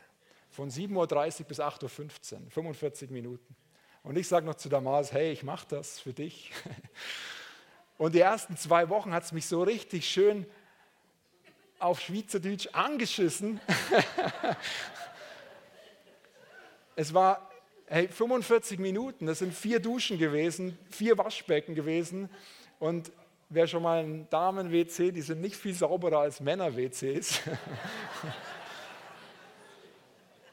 Von 0.51 0.71
7.30 0.71 1.41
Uhr 1.41 1.47
bis 1.47 1.61
8.15 1.61 2.45
Uhr, 2.45 2.51
45 2.51 3.11
Minuten. 3.11 3.57
Und 4.03 4.17
ich 4.17 4.29
sage 4.29 4.47
noch 4.47 4.55
zu 4.55 4.69
Damas, 4.69 5.13
hey, 5.13 5.33
ich 5.33 5.43
mache 5.43 5.67
das 5.69 5.99
für 5.99 6.13
dich. 6.13 6.53
Und 7.99 8.15
die 8.15 8.21
ersten 8.21 8.57
zwei 8.57 8.89
Wochen 8.89 9.13
hat 9.13 9.25
es 9.25 9.33
mich 9.33 9.47
so 9.47 9.63
richtig 9.63 10.09
schön 10.09 10.47
auf 11.81 12.01
Schweizerdeutsch 12.01 12.69
angeschissen. 12.73 13.61
es 16.99 17.15
war 17.15 17.49
hey, 17.87 18.09
45 18.09 18.81
Minuten, 18.81 19.27
das 19.27 19.39
sind 19.39 19.55
vier 19.55 19.79
Duschen 19.79 20.19
gewesen, 20.19 20.77
vier 20.91 21.17
Waschbecken 21.17 21.77
gewesen. 21.77 22.29
Und 22.81 23.13
wer 23.49 23.69
schon 23.69 23.85
mal 23.85 24.03
ein 24.03 24.29
Damen-WC, 24.31 25.13
die 25.13 25.23
sind 25.23 25.41
nicht 25.41 25.55
viel 25.55 25.75
sauberer 25.75 26.19
als 26.19 26.41
Männer-WCs. 26.41 27.41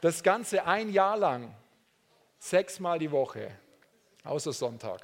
Das 0.02 0.22
Ganze 0.22 0.68
ein 0.68 0.92
Jahr 0.92 1.18
lang, 1.18 1.56
sechsmal 2.38 3.00
die 3.00 3.10
Woche, 3.10 3.50
außer 4.24 4.54
Sonntag, 4.54 5.02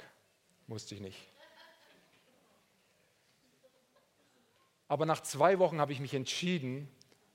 musste 0.68 0.94
ich 0.94 1.00
nicht. 1.00 1.18
Aber 4.86 5.04
nach 5.04 5.22
zwei 5.22 5.58
Wochen 5.58 5.80
habe 5.80 5.92
ich 5.92 5.98
mich 5.98 6.14
entschieden, 6.14 6.88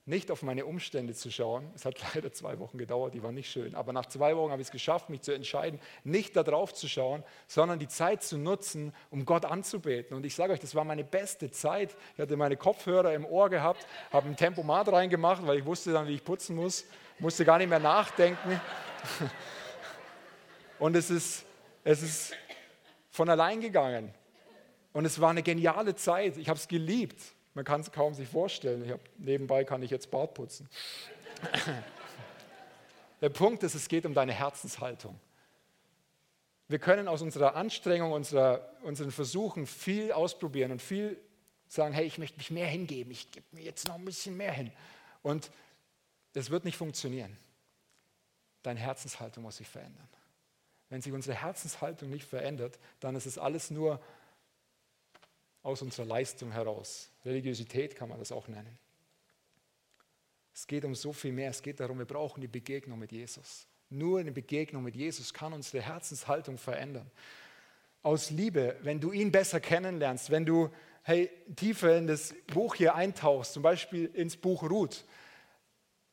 nicht 0.08 0.32
auf 0.32 0.42
meine 0.42 0.66
Umstände 0.66 1.14
zu 1.14 1.30
schauen. 1.30 1.70
Es 1.76 1.86
hat 1.86 1.96
leider 2.16 2.32
zwei 2.32 2.58
Wochen 2.60 2.78
gedauert, 2.78 3.14
die 3.14 3.22
waren 3.22 3.36
nicht 3.36 3.52
schön. 3.52 3.76
Aber 3.76 3.92
nach 3.94 4.06
zwei 4.06 4.36
Wochen 4.36 4.52
habe 4.52 4.62
ich 4.62 4.70
es 4.70 4.72
geschafft, 4.72 5.10
mich 5.10 5.22
zu 5.22 5.34
entscheiden, 5.34 5.80
nicht 6.04 6.36
darauf 6.36 6.74
zu 6.74 6.88
schauen, 6.88 7.24
sondern 7.46 7.78
die 7.78 7.90
Zeit 7.90 8.24
zu 8.24 8.38
nutzen, 8.38 8.94
um 9.12 9.26
Gott 9.26 9.46
anzubeten. 9.46 10.16
Und 10.16 10.26
ich 10.26 10.34
sage 10.34 10.54
euch, 10.54 10.60
das 10.62 10.74
war 10.76 10.86
meine 10.86 11.04
beste 11.04 11.52
Zeit. 11.52 11.96
Ich 12.16 12.22
hatte 12.22 12.38
meine 12.38 12.56
Kopfhörer 12.56 13.14
im 13.14 13.26
Ohr 13.26 13.50
gehabt, 13.50 13.86
habe 14.12 14.28
ein 14.28 14.38
Tempomat 14.38 14.88
reingemacht, 14.88 15.46
weil 15.46 15.60
ich 15.60 15.66
wusste 15.66 15.92
dann, 15.92 16.08
wie 16.08 16.16
ich 16.16 16.24
putzen 16.24 16.56
muss, 16.56 16.86
musste 17.20 17.44
gar 17.44 17.58
nicht 17.58 17.70
mehr 17.70 17.80
nachdenken. 17.80 18.62
Und 20.80 20.96
es 20.96 21.10
ist, 21.10 21.46
es 21.84 22.02
ist 22.02 22.34
von 23.10 23.30
allein 23.30 23.60
gegangen. 23.60 24.14
Und 24.94 25.06
es 25.06 25.20
war 25.20 25.32
eine 25.32 25.44
geniale 25.44 25.96
Zeit. 25.96 26.38
Ich 26.38 26.48
habe 26.48 26.58
es 26.58 26.68
geliebt. 26.68 27.20
Man 27.58 27.66
kann 27.66 27.82
es 27.82 27.92
kaum 27.92 28.14
sich 28.14 28.30
vorstellen. 28.30 28.88
Hab, 28.88 29.00
nebenbei 29.18 29.64
kann 29.64 29.82
ich 29.82 29.90
jetzt 29.90 30.12
Bart 30.12 30.36
putzen. 30.36 30.70
Der 33.22 33.30
Punkt 33.30 33.64
ist, 33.64 33.74
es 33.74 33.88
geht 33.88 34.06
um 34.06 34.14
deine 34.14 34.32
Herzenshaltung. 34.32 35.20
Wir 36.68 36.78
können 36.78 37.08
aus 37.08 37.24
unserer 37.24 37.56
Anstrengung, 37.56 38.12
unserer, 38.12 38.70
unseren 38.84 39.10
Versuchen 39.10 39.66
viel 39.66 40.12
ausprobieren 40.12 40.72
und 40.72 40.84
viel 40.84 41.20
sagen, 41.68 41.96
hey, 41.96 42.06
ich 42.06 42.20
möchte 42.20 42.38
mich 42.38 42.52
mehr 42.52 42.68
hingeben, 42.68 43.12
ich 43.12 43.32
gebe 43.32 43.48
mir 43.50 43.64
jetzt 43.64 43.88
noch 43.88 43.96
ein 43.96 44.06
bisschen 44.06 44.38
mehr 44.38 44.52
hin. 44.52 44.72
Und 45.24 45.50
es 46.36 46.52
wird 46.52 46.64
nicht 46.64 46.78
funktionieren. 46.78 47.36
Deine 48.62 48.80
Herzenshaltung 48.80 49.42
muss 49.42 49.58
sich 49.58 49.68
verändern. 49.68 50.08
Wenn 50.90 51.02
sich 51.02 51.12
unsere 51.12 51.36
Herzenshaltung 51.36 52.12
nicht 52.12 52.28
verändert, 52.28 52.78
dann 53.00 53.16
ist 53.16 53.26
es 53.26 53.40
alles 53.40 53.72
nur 53.72 54.00
aus 55.68 55.82
unserer 55.82 56.06
Leistung 56.06 56.54
heraus. 56.54 57.10
Religiosität 57.26 57.94
kann 57.94 58.08
man 58.08 58.20
das 58.20 58.32
auch 58.32 58.48
nennen. 58.48 58.80
Es 60.54 60.66
geht 60.66 60.86
um 60.86 60.96
so 60.96 61.12
viel 61.12 61.34
mehr. 61.34 61.50
Es 61.50 61.62
geht 61.62 61.82
darum, 61.82 62.00
wir 62.00 62.06
brauchen 62.06 62.40
die 62.40 62.48
Begegnung 62.48 62.98
mit 62.98 63.12
Jesus. 63.12 63.68
Nur 63.90 64.20
eine 64.20 64.32
Begegnung 64.32 64.82
mit 64.82 64.96
Jesus 64.96 65.34
kann 65.34 65.52
unsere 65.52 65.84
Herzenshaltung 65.84 66.58
verändern. 66.58 67.12
Aus 68.02 68.30
Liebe, 68.30 68.78
wenn 68.82 69.02
du 69.02 69.12
ihn 69.12 69.30
besser 69.30 69.60
kennenlernst, 69.60 70.32
wenn 70.32 70.46
du 70.46 70.70
hey, 71.04 71.30
tiefer 71.58 71.98
in 71.98 72.08
das 72.08 72.34
Buch 72.48 72.76
hier 72.76 72.96
eintauchst, 72.96 73.52
zum 73.52 73.62
Beispiel 73.62 74.06
ins 74.14 74.38
Buch 74.38 74.64
Ruth. 74.64 75.04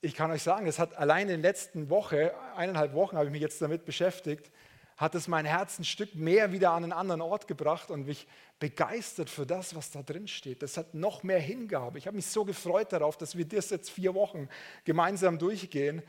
Ich 0.00 0.14
kann 0.14 0.32
euch 0.32 0.42
sagen, 0.42 0.66
es 0.66 0.80
hat 0.80 0.96
allein 0.96 1.28
in 1.28 1.36
den 1.36 1.42
letzten 1.42 1.90
Woche, 1.90 2.34
eineinhalb 2.56 2.92
Wochen 2.94 3.16
habe 3.16 3.26
ich 3.26 3.32
mich 3.32 3.40
jetzt 3.40 3.62
damit 3.62 3.84
beschäftigt, 3.84 4.50
hat 4.96 5.14
es 5.14 5.26
mein 5.26 5.44
Herz 5.44 5.78
ein 5.78 5.84
Stück 5.84 6.14
mehr 6.14 6.52
wieder 6.52 6.70
an 6.70 6.84
einen 6.84 6.92
anderen 6.92 7.20
Ort 7.20 7.48
gebracht 7.48 7.90
und 7.90 8.06
mich 8.06 8.26
begeistert 8.60 9.28
für 9.28 9.44
das, 9.44 9.74
was 9.74 9.90
da 9.90 10.02
drin 10.02 10.28
steht. 10.28 10.62
Das 10.62 10.76
hat 10.76 10.94
noch 10.94 11.22
mehr 11.22 11.40
Hingabe. 11.40 11.98
Ich 11.98 12.06
habe 12.06 12.16
mich 12.16 12.26
so 12.26 12.44
gefreut 12.44 12.92
darauf, 12.92 13.16
dass 13.16 13.36
wir 13.36 13.44
das 13.44 13.70
jetzt 13.70 13.90
vier 13.90 14.14
Wochen 14.14 14.48
gemeinsam 14.84 15.38
durchgehen. 15.38 16.02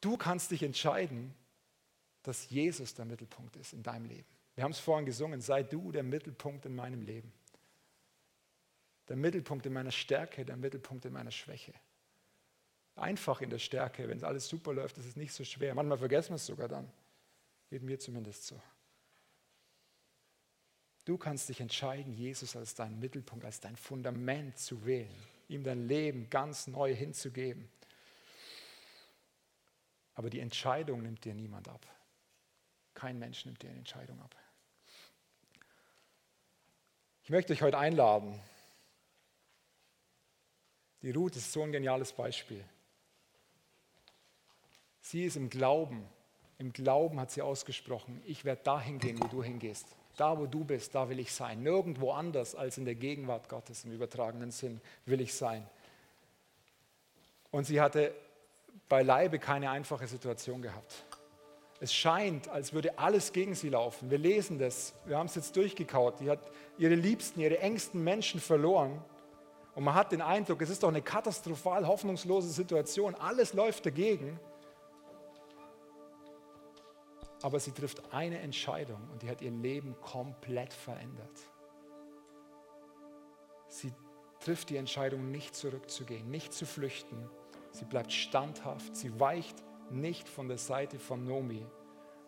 Du 0.00 0.18
kannst 0.18 0.50
dich 0.50 0.62
entscheiden, 0.62 1.34
dass 2.22 2.50
Jesus 2.50 2.94
der 2.94 3.06
Mittelpunkt 3.06 3.56
ist 3.56 3.72
in 3.72 3.82
deinem 3.82 4.04
Leben. 4.04 4.28
Wir 4.54 4.64
haben 4.64 4.72
es 4.72 4.78
vorhin 4.78 5.06
gesungen, 5.06 5.40
sei 5.40 5.62
du 5.62 5.92
der 5.92 6.02
Mittelpunkt 6.02 6.66
in 6.66 6.76
meinem 6.76 7.02
Leben. 7.02 7.32
Der 9.08 9.16
Mittelpunkt 9.16 9.66
in 9.66 9.72
meiner 9.72 9.90
Stärke, 9.90 10.44
der 10.44 10.56
Mittelpunkt 10.56 11.04
in 11.06 11.12
meiner 11.12 11.30
Schwäche. 11.30 11.72
Einfach 12.96 13.40
in 13.40 13.50
der 13.50 13.58
Stärke, 13.58 14.08
wenn 14.08 14.22
alles 14.22 14.46
super 14.48 14.72
läuft, 14.72 14.98
ist 14.98 15.06
es 15.06 15.16
nicht 15.16 15.32
so 15.32 15.42
schwer. 15.42 15.74
Manchmal 15.74 15.98
vergessen 15.98 16.30
wir 16.30 16.36
es 16.36 16.46
sogar 16.46 16.68
dann. 16.68 16.90
Geht 17.74 17.82
mir 17.82 17.98
zumindest 17.98 18.46
so. 18.46 18.62
Du 21.04 21.18
kannst 21.18 21.48
dich 21.48 21.60
entscheiden, 21.60 22.12
Jesus 22.12 22.54
als 22.54 22.76
deinen 22.76 23.00
Mittelpunkt, 23.00 23.44
als 23.44 23.58
dein 23.58 23.74
Fundament 23.74 24.56
zu 24.56 24.86
wählen, 24.86 25.12
ihm 25.48 25.64
dein 25.64 25.88
Leben 25.88 26.30
ganz 26.30 26.68
neu 26.68 26.94
hinzugeben. 26.94 27.68
Aber 30.14 30.30
die 30.30 30.38
Entscheidung 30.38 31.02
nimmt 31.02 31.24
dir 31.24 31.34
niemand 31.34 31.68
ab. 31.68 31.84
Kein 32.94 33.18
Mensch 33.18 33.44
nimmt 33.44 33.60
dir 33.60 33.70
eine 33.70 33.78
Entscheidung 33.78 34.20
ab. 34.22 34.36
Ich 37.24 37.30
möchte 37.30 37.54
euch 37.54 37.62
heute 37.62 37.78
einladen. 37.78 38.40
Die 41.02 41.10
Ruth 41.10 41.34
ist 41.34 41.50
so 41.50 41.64
ein 41.64 41.72
geniales 41.72 42.12
Beispiel. 42.12 42.64
Sie 45.00 45.24
ist 45.24 45.34
im 45.34 45.50
Glauben 45.50 46.08
im 46.58 46.72
Glauben 46.72 47.20
hat 47.20 47.30
sie 47.30 47.42
ausgesprochen, 47.42 48.22
ich 48.24 48.44
werde 48.44 48.62
dahin 48.62 48.98
gehen, 48.98 49.20
wo 49.20 49.26
du 49.26 49.42
hingehst. 49.42 49.86
Da, 50.16 50.38
wo 50.38 50.46
du 50.46 50.64
bist, 50.64 50.94
da 50.94 51.08
will 51.08 51.18
ich 51.18 51.32
sein. 51.32 51.62
Nirgendwo 51.62 52.12
anders 52.12 52.54
als 52.54 52.78
in 52.78 52.84
der 52.84 52.94
Gegenwart 52.94 53.48
Gottes 53.48 53.84
im 53.84 53.92
übertragenen 53.92 54.52
Sinn 54.52 54.80
will 55.06 55.20
ich 55.20 55.34
sein. 55.34 55.66
Und 57.50 57.64
sie 57.64 57.80
hatte 57.80 58.14
beileibe 58.88 59.38
keine 59.38 59.70
einfache 59.70 60.06
Situation 60.06 60.62
gehabt. 60.62 61.04
Es 61.80 61.92
scheint, 61.92 62.48
als 62.48 62.72
würde 62.72 62.98
alles 62.98 63.32
gegen 63.32 63.54
sie 63.54 63.68
laufen. 63.68 64.10
Wir 64.10 64.18
lesen 64.18 64.58
das, 64.58 64.94
wir 65.04 65.18
haben 65.18 65.26
es 65.26 65.34
jetzt 65.34 65.56
durchgekaut. 65.56 66.20
Die 66.20 66.30
hat 66.30 66.40
ihre 66.78 66.94
Liebsten, 66.94 67.40
ihre 67.40 67.58
engsten 67.58 68.02
Menschen 68.02 68.40
verloren. 68.40 69.02
Und 69.74 69.82
man 69.82 69.94
hat 69.94 70.12
den 70.12 70.22
Eindruck, 70.22 70.62
es 70.62 70.70
ist 70.70 70.84
doch 70.84 70.88
eine 70.88 71.02
katastrophal 71.02 71.86
hoffnungslose 71.86 72.48
Situation. 72.48 73.16
Alles 73.16 73.52
läuft 73.54 73.84
dagegen. 73.86 74.38
Aber 77.44 77.60
sie 77.60 77.72
trifft 77.72 78.00
eine 78.10 78.38
Entscheidung 78.38 79.06
und 79.12 79.20
die 79.20 79.28
hat 79.28 79.42
ihr 79.42 79.50
Leben 79.50 79.94
komplett 80.00 80.72
verändert. 80.72 81.38
Sie 83.68 83.92
trifft 84.40 84.70
die 84.70 84.78
Entscheidung, 84.78 85.30
nicht 85.30 85.54
zurückzugehen, 85.54 86.30
nicht 86.30 86.54
zu 86.54 86.64
flüchten. 86.64 87.28
Sie 87.70 87.84
bleibt 87.84 88.14
standhaft, 88.14 88.96
sie 88.96 89.20
weicht 89.20 89.62
nicht 89.90 90.26
von 90.26 90.48
der 90.48 90.56
Seite 90.56 90.98
von 90.98 91.26
Nomi. 91.26 91.66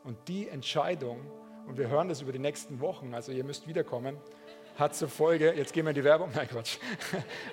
Und 0.05 0.19
die 0.29 0.51
Entscheidung, 0.51 1.19
und 1.67 1.79
wir 1.79 1.89
hören 1.89 2.11
das 2.11 2.21
über 2.21 2.33
die 2.33 2.39
nächsten 2.39 2.81
Wochen, 2.81 3.15
also 3.15 3.33
ihr 3.33 3.43
müsst 3.43 3.67
wiederkommen, 3.67 4.19
hat 4.77 4.95
zur 4.95 5.09
Folge, 5.09 5.55
jetzt 5.55 5.73
gehen 5.73 5.87
wir 5.87 5.93
in 5.93 5.97
die 5.97 6.05
Werbung, 6.05 6.31
nein 6.35 6.47
Quatsch, 6.47 6.77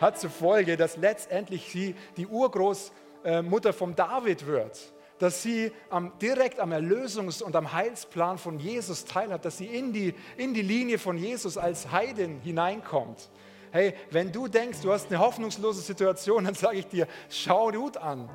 hat 0.02 0.20
zur 0.20 0.32
Folge, 0.32 0.76
dass 0.76 0.98
letztendlich 0.98 1.72
sie 1.72 1.96
die 2.18 2.28
Urgroßmutter 2.28 3.72
vom 3.72 3.96
David 3.96 4.48
wird 4.48 4.94
dass 5.24 5.42
sie 5.42 5.72
am, 5.90 6.12
direkt 6.20 6.60
am 6.60 6.74
Erlösungs- 6.74 7.42
und 7.42 7.56
am 7.56 7.72
Heilsplan 7.72 8.38
von 8.38 8.60
Jesus 8.60 9.06
teilhat, 9.06 9.46
dass 9.46 9.58
sie 9.58 9.68
in 9.68 9.94
die, 9.94 10.14
in 10.36 10.54
die 10.54 10.62
Linie 10.62 11.00
von 11.00 11.18
Jesus 11.18 11.58
als 11.58 11.94
Heidin 11.94 12.42
hineinkommt. 12.42 13.30
Hey, 13.72 13.96
wenn 14.12 14.34
du 14.34 14.50
denkst, 14.50 14.82
du 14.82 14.92
hast 14.92 15.08
eine 15.08 15.20
hoffnungslose 15.20 15.80
Situation, 15.80 16.44
dann 16.44 16.56
sage 16.56 16.80
ich 16.80 16.88
dir, 16.88 17.08
schau 17.30 17.70
Ruth 17.70 17.96
an. 17.96 18.30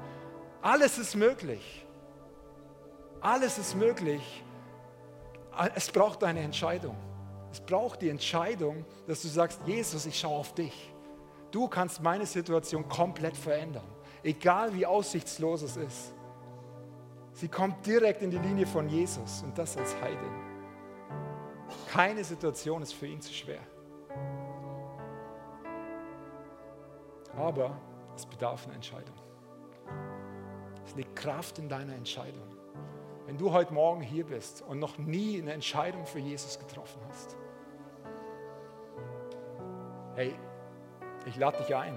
Alles 0.63 0.97
ist 0.97 1.15
möglich. 1.15 1.85
Alles 3.21 3.59
ist 3.59 3.77
möglich. 3.77 4.43
Es 5.75 5.91
braucht 5.91 6.25
eine 6.25 6.41
Entscheidung. 6.41 6.97
Es 7.53 7.61
braucht 7.61 8.01
die 8.01 8.09
Entscheidung, 8.09 8.87
dass 9.07 9.21
du 9.21 9.29
sagst, 9.29 9.61
Jesus, 9.67 10.07
ich 10.07 10.19
schaue 10.19 10.39
auf 10.39 10.55
dich. 10.55 10.91
Du 11.51 11.69
kannst 11.69 12.01
meine 12.01 12.25
Situation 12.25 12.89
komplett 12.89 13.37
verändern, 13.37 13.87
egal 14.23 14.75
wie 14.75 14.87
aussichtslos 14.87 15.61
es 15.61 15.77
ist. 15.77 16.15
Sie 17.39 17.47
kommt 17.47 17.87
direkt 17.87 18.21
in 18.23 18.33
die 18.33 18.39
Linie 18.39 18.67
von 18.67 18.89
Jesus 18.89 19.45
und 19.45 19.57
das 19.57 19.77
als 19.77 19.95
Heidin. 20.03 20.33
Keine 21.89 22.25
Situation 22.25 22.83
ist 22.83 22.95
für 22.95 23.07
ihn 23.07 23.21
zu 23.21 23.33
schwer. 23.33 23.61
Aber 27.37 27.81
es 28.17 28.27
bedarf 28.27 28.67
einer 28.67 28.75
Entscheidung. 28.75 29.15
Es 30.85 30.97
liegt 30.97 31.15
Kraft 31.15 31.61
in 31.61 31.69
deiner 31.69 31.95
Entscheidung. 31.95 32.43
Wenn 33.27 33.39
du 33.39 33.53
heute 33.53 33.73
Morgen 33.73 34.01
hier 34.01 34.27
bist 34.27 34.63
und 34.63 34.81
noch 34.81 34.99
nie 34.99 35.41
eine 35.41 35.53
Entscheidung 35.53 36.07
für 36.07 36.19
Jesus 36.19 36.59
getroffen 36.59 37.01
hast, 37.09 37.37
hey, 40.17 40.35
ich 41.25 41.37
lade 41.37 41.59
dich 41.59 41.77
ein. 41.77 41.97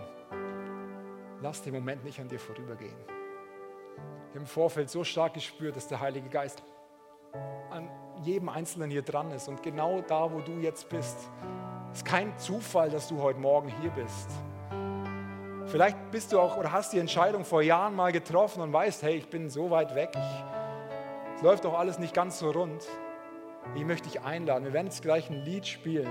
Lass 1.41 1.63
den 1.63 1.73
Moment 1.73 2.03
nicht 2.03 2.19
an 2.19 2.27
dir 2.27 2.37
vorübergehen 2.37 3.20
im 4.33 4.45
Vorfeld 4.45 4.89
so 4.89 5.03
stark 5.03 5.33
gespürt, 5.33 5.75
dass 5.75 5.87
der 5.87 5.99
Heilige 5.99 6.29
Geist 6.29 6.63
an 7.69 7.89
jedem 8.23 8.49
Einzelnen 8.49 8.91
hier 8.91 9.01
dran 9.01 9.31
ist 9.31 9.47
und 9.47 9.63
genau 9.63 10.01
da, 10.01 10.31
wo 10.31 10.39
du 10.39 10.59
jetzt 10.59 10.89
bist. 10.89 11.29
Ist 11.91 12.05
kein 12.05 12.37
Zufall, 12.37 12.89
dass 12.89 13.07
du 13.07 13.21
heute 13.21 13.39
Morgen 13.39 13.69
hier 13.81 13.91
bist. 13.91 14.29
Vielleicht 15.67 16.11
bist 16.11 16.31
du 16.31 16.39
auch 16.39 16.57
oder 16.57 16.71
hast 16.71 16.93
die 16.93 16.99
Entscheidung 16.99 17.45
vor 17.45 17.61
Jahren 17.61 17.95
mal 17.95 18.11
getroffen 18.11 18.61
und 18.61 18.73
weißt, 18.73 19.03
hey, 19.03 19.15
ich 19.15 19.29
bin 19.29 19.49
so 19.49 19.69
weit 19.69 19.95
weg, 19.95 20.11
ich, 20.13 20.43
es 21.35 21.41
läuft 21.41 21.65
doch 21.65 21.77
alles 21.77 21.97
nicht 21.99 22.13
ganz 22.13 22.39
so 22.39 22.51
rund. 22.51 22.85
Ich 23.75 23.85
möchte 23.85 24.09
dich 24.09 24.21
einladen. 24.21 24.65
Wir 24.65 24.73
werden 24.73 24.87
jetzt 24.87 25.01
gleich 25.01 25.29
ein 25.29 25.45
Lied 25.45 25.67
spielen. 25.67 26.09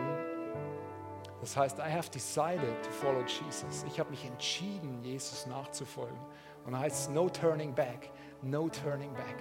Das 1.40 1.56
heißt, 1.56 1.78
I 1.78 1.90
have 1.90 2.10
decided 2.10 2.82
to 2.82 2.90
follow 2.90 3.22
Jesus. 3.22 3.84
Ich 3.88 3.98
habe 3.98 4.10
mich 4.10 4.24
entschieden, 4.24 5.02
Jesus 5.02 5.46
nachzufolgen. 5.46 6.18
Und 6.64 6.72
dann 6.72 6.80
heißt 6.80 7.08
es, 7.08 7.08
no 7.08 7.28
turning 7.28 7.74
back, 7.74 8.10
no 8.42 8.68
turning 8.68 9.12
back. 9.14 9.36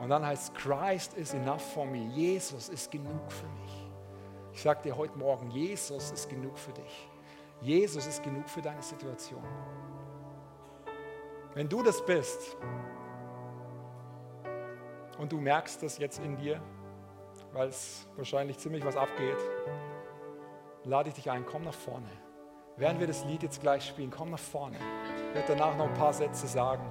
Und 0.00 0.08
dann 0.08 0.24
heißt 0.24 0.52
es, 0.52 0.54
Christ 0.54 1.14
is 1.14 1.34
enough 1.34 1.62
for 1.62 1.86
me. 1.86 2.06
Jesus 2.14 2.68
ist 2.68 2.90
genug 2.90 3.30
für 3.30 3.48
mich. 3.48 3.90
Ich 4.52 4.62
sage 4.62 4.82
dir 4.82 4.96
heute 4.96 5.16
Morgen, 5.18 5.50
Jesus 5.50 6.10
ist 6.10 6.28
genug 6.28 6.58
für 6.58 6.72
dich. 6.72 7.08
Jesus 7.60 8.06
ist 8.06 8.22
genug 8.22 8.48
für 8.48 8.62
deine 8.62 8.82
Situation. 8.82 9.44
Wenn 11.54 11.68
du 11.68 11.82
das 11.82 12.04
bist 12.04 12.56
und 15.18 15.30
du 15.32 15.38
merkst 15.38 15.82
das 15.82 15.98
jetzt 15.98 16.18
in 16.20 16.36
dir, 16.36 16.62
weil 17.52 17.68
es 17.68 18.06
wahrscheinlich 18.16 18.58
ziemlich 18.58 18.84
was 18.84 18.96
abgeht, 18.96 19.38
lade 20.84 21.10
ich 21.10 21.14
dich 21.14 21.30
ein, 21.30 21.44
komm 21.44 21.62
nach 21.62 21.74
vorne. 21.74 22.08
Während 22.80 22.98
wir 22.98 23.06
das 23.06 23.26
Lied 23.26 23.42
jetzt 23.42 23.60
gleich 23.60 23.84
spielen, 23.86 24.10
komm 24.10 24.30
nach 24.30 24.38
vorne. 24.38 24.78
Ich 25.28 25.34
werde 25.34 25.48
danach 25.54 25.76
noch 25.76 25.84
ein 25.84 25.92
paar 25.92 26.14
Sätze 26.14 26.46
sagen. 26.46 26.82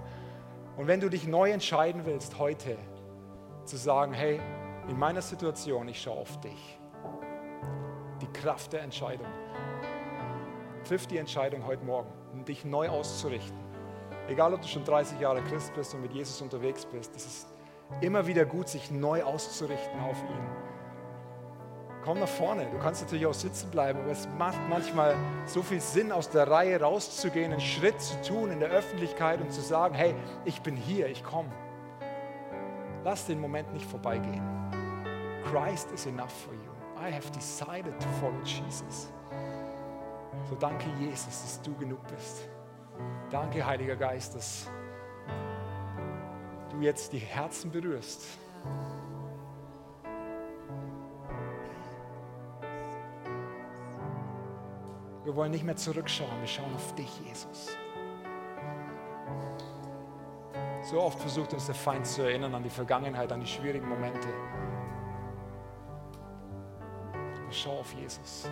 Und 0.77 0.85
wenn 0.85 0.99
du 0.99 1.09
dich 1.09 1.25
neu 1.25 1.49
entscheiden 1.49 2.05
willst, 2.05 2.37
heute 2.37 2.77
zu 3.65 3.75
sagen, 3.75 4.13
hey, 4.13 4.39
in 4.87 4.99
meiner 4.99 5.23
Situation, 5.23 5.87
ich 5.87 5.99
schaue 5.99 6.19
auf 6.19 6.39
dich. 6.41 6.79
Die 8.21 8.27
Kraft 8.27 8.71
der 8.73 8.83
Entscheidung. 8.83 9.25
Triff 10.87 11.07
die 11.07 11.17
Entscheidung 11.17 11.65
heute 11.65 11.83
Morgen, 11.83 12.11
dich 12.45 12.65
neu 12.65 12.87
auszurichten. 12.87 13.57
Egal, 14.27 14.53
ob 14.53 14.61
du 14.61 14.67
schon 14.67 14.83
30 14.85 15.19
Jahre 15.19 15.41
Christ 15.41 15.73
bist 15.73 15.95
und 15.95 16.01
mit 16.01 16.13
Jesus 16.13 16.39
unterwegs 16.39 16.85
bist, 16.85 17.15
es 17.15 17.25
ist 17.25 17.47
immer 18.01 18.27
wieder 18.27 18.45
gut, 18.45 18.69
sich 18.69 18.91
neu 18.91 19.23
auszurichten 19.23 19.99
auf 20.01 20.21
ihn. 20.21 20.68
Komm 22.09 22.21
nach 22.21 22.27
vorne. 22.27 22.65
Du 22.71 22.79
kannst 22.79 23.03
natürlich 23.03 23.27
auch 23.27 23.35
sitzen 23.35 23.69
bleiben, 23.69 23.99
aber 23.99 24.09
es 24.09 24.27
macht 24.39 24.57
manchmal 24.67 25.15
so 25.45 25.61
viel 25.61 25.79
Sinn, 25.79 26.11
aus 26.11 26.27
der 26.27 26.49
Reihe 26.49 26.81
rauszugehen, 26.81 27.51
einen 27.51 27.61
Schritt 27.61 28.01
zu 28.01 28.19
tun 28.23 28.49
in 28.49 28.59
der 28.59 28.69
Öffentlichkeit 28.69 29.39
und 29.39 29.53
zu 29.53 29.61
sagen, 29.61 29.93
hey, 29.93 30.15
ich 30.43 30.59
bin 30.63 30.75
hier, 30.75 31.07
ich 31.07 31.23
komme. 31.23 31.51
Lass 33.03 33.27
den 33.27 33.39
Moment 33.39 33.71
nicht 33.73 33.85
vorbeigehen. 33.85 34.41
Christ 35.51 35.91
is 35.91 36.07
enough 36.07 36.31
for 36.31 36.55
you. 36.55 36.71
I 36.99 37.13
have 37.13 37.29
decided 37.29 37.93
to 37.99 38.07
follow 38.19 38.41
Jesus. 38.43 39.11
So 40.49 40.55
danke 40.55 40.87
Jesus, 40.99 41.43
dass 41.43 41.61
du 41.61 41.75
genug 41.75 42.01
bist. 42.07 42.49
Danke 43.29 43.63
Heiliger 43.63 43.95
Geist, 43.95 44.33
dass 44.33 44.67
du 46.71 46.81
jetzt 46.81 47.13
die 47.13 47.19
Herzen 47.19 47.69
berührst. 47.69 48.23
Wir 55.29 55.35
wollen 55.35 55.51
nicht 55.51 55.63
mehr 55.63 55.75
zurückschauen, 55.75 56.39
wir 56.39 56.47
schauen 56.47 56.73
auf 56.73 56.95
dich, 56.95 57.19
Jesus. 57.23 57.77
So 60.81 60.99
oft 60.99 61.19
versucht 61.19 61.53
uns 61.53 61.67
der 61.67 61.75
Feind 61.75 62.07
zu 62.07 62.23
erinnern 62.23 62.55
an 62.55 62.63
die 62.63 62.69
Vergangenheit, 62.71 63.31
an 63.31 63.39
die 63.39 63.45
schwierigen 63.45 63.87
Momente. 63.87 64.27
Schau 67.51 67.77
auf 67.81 67.93
Jesus. 67.93 68.49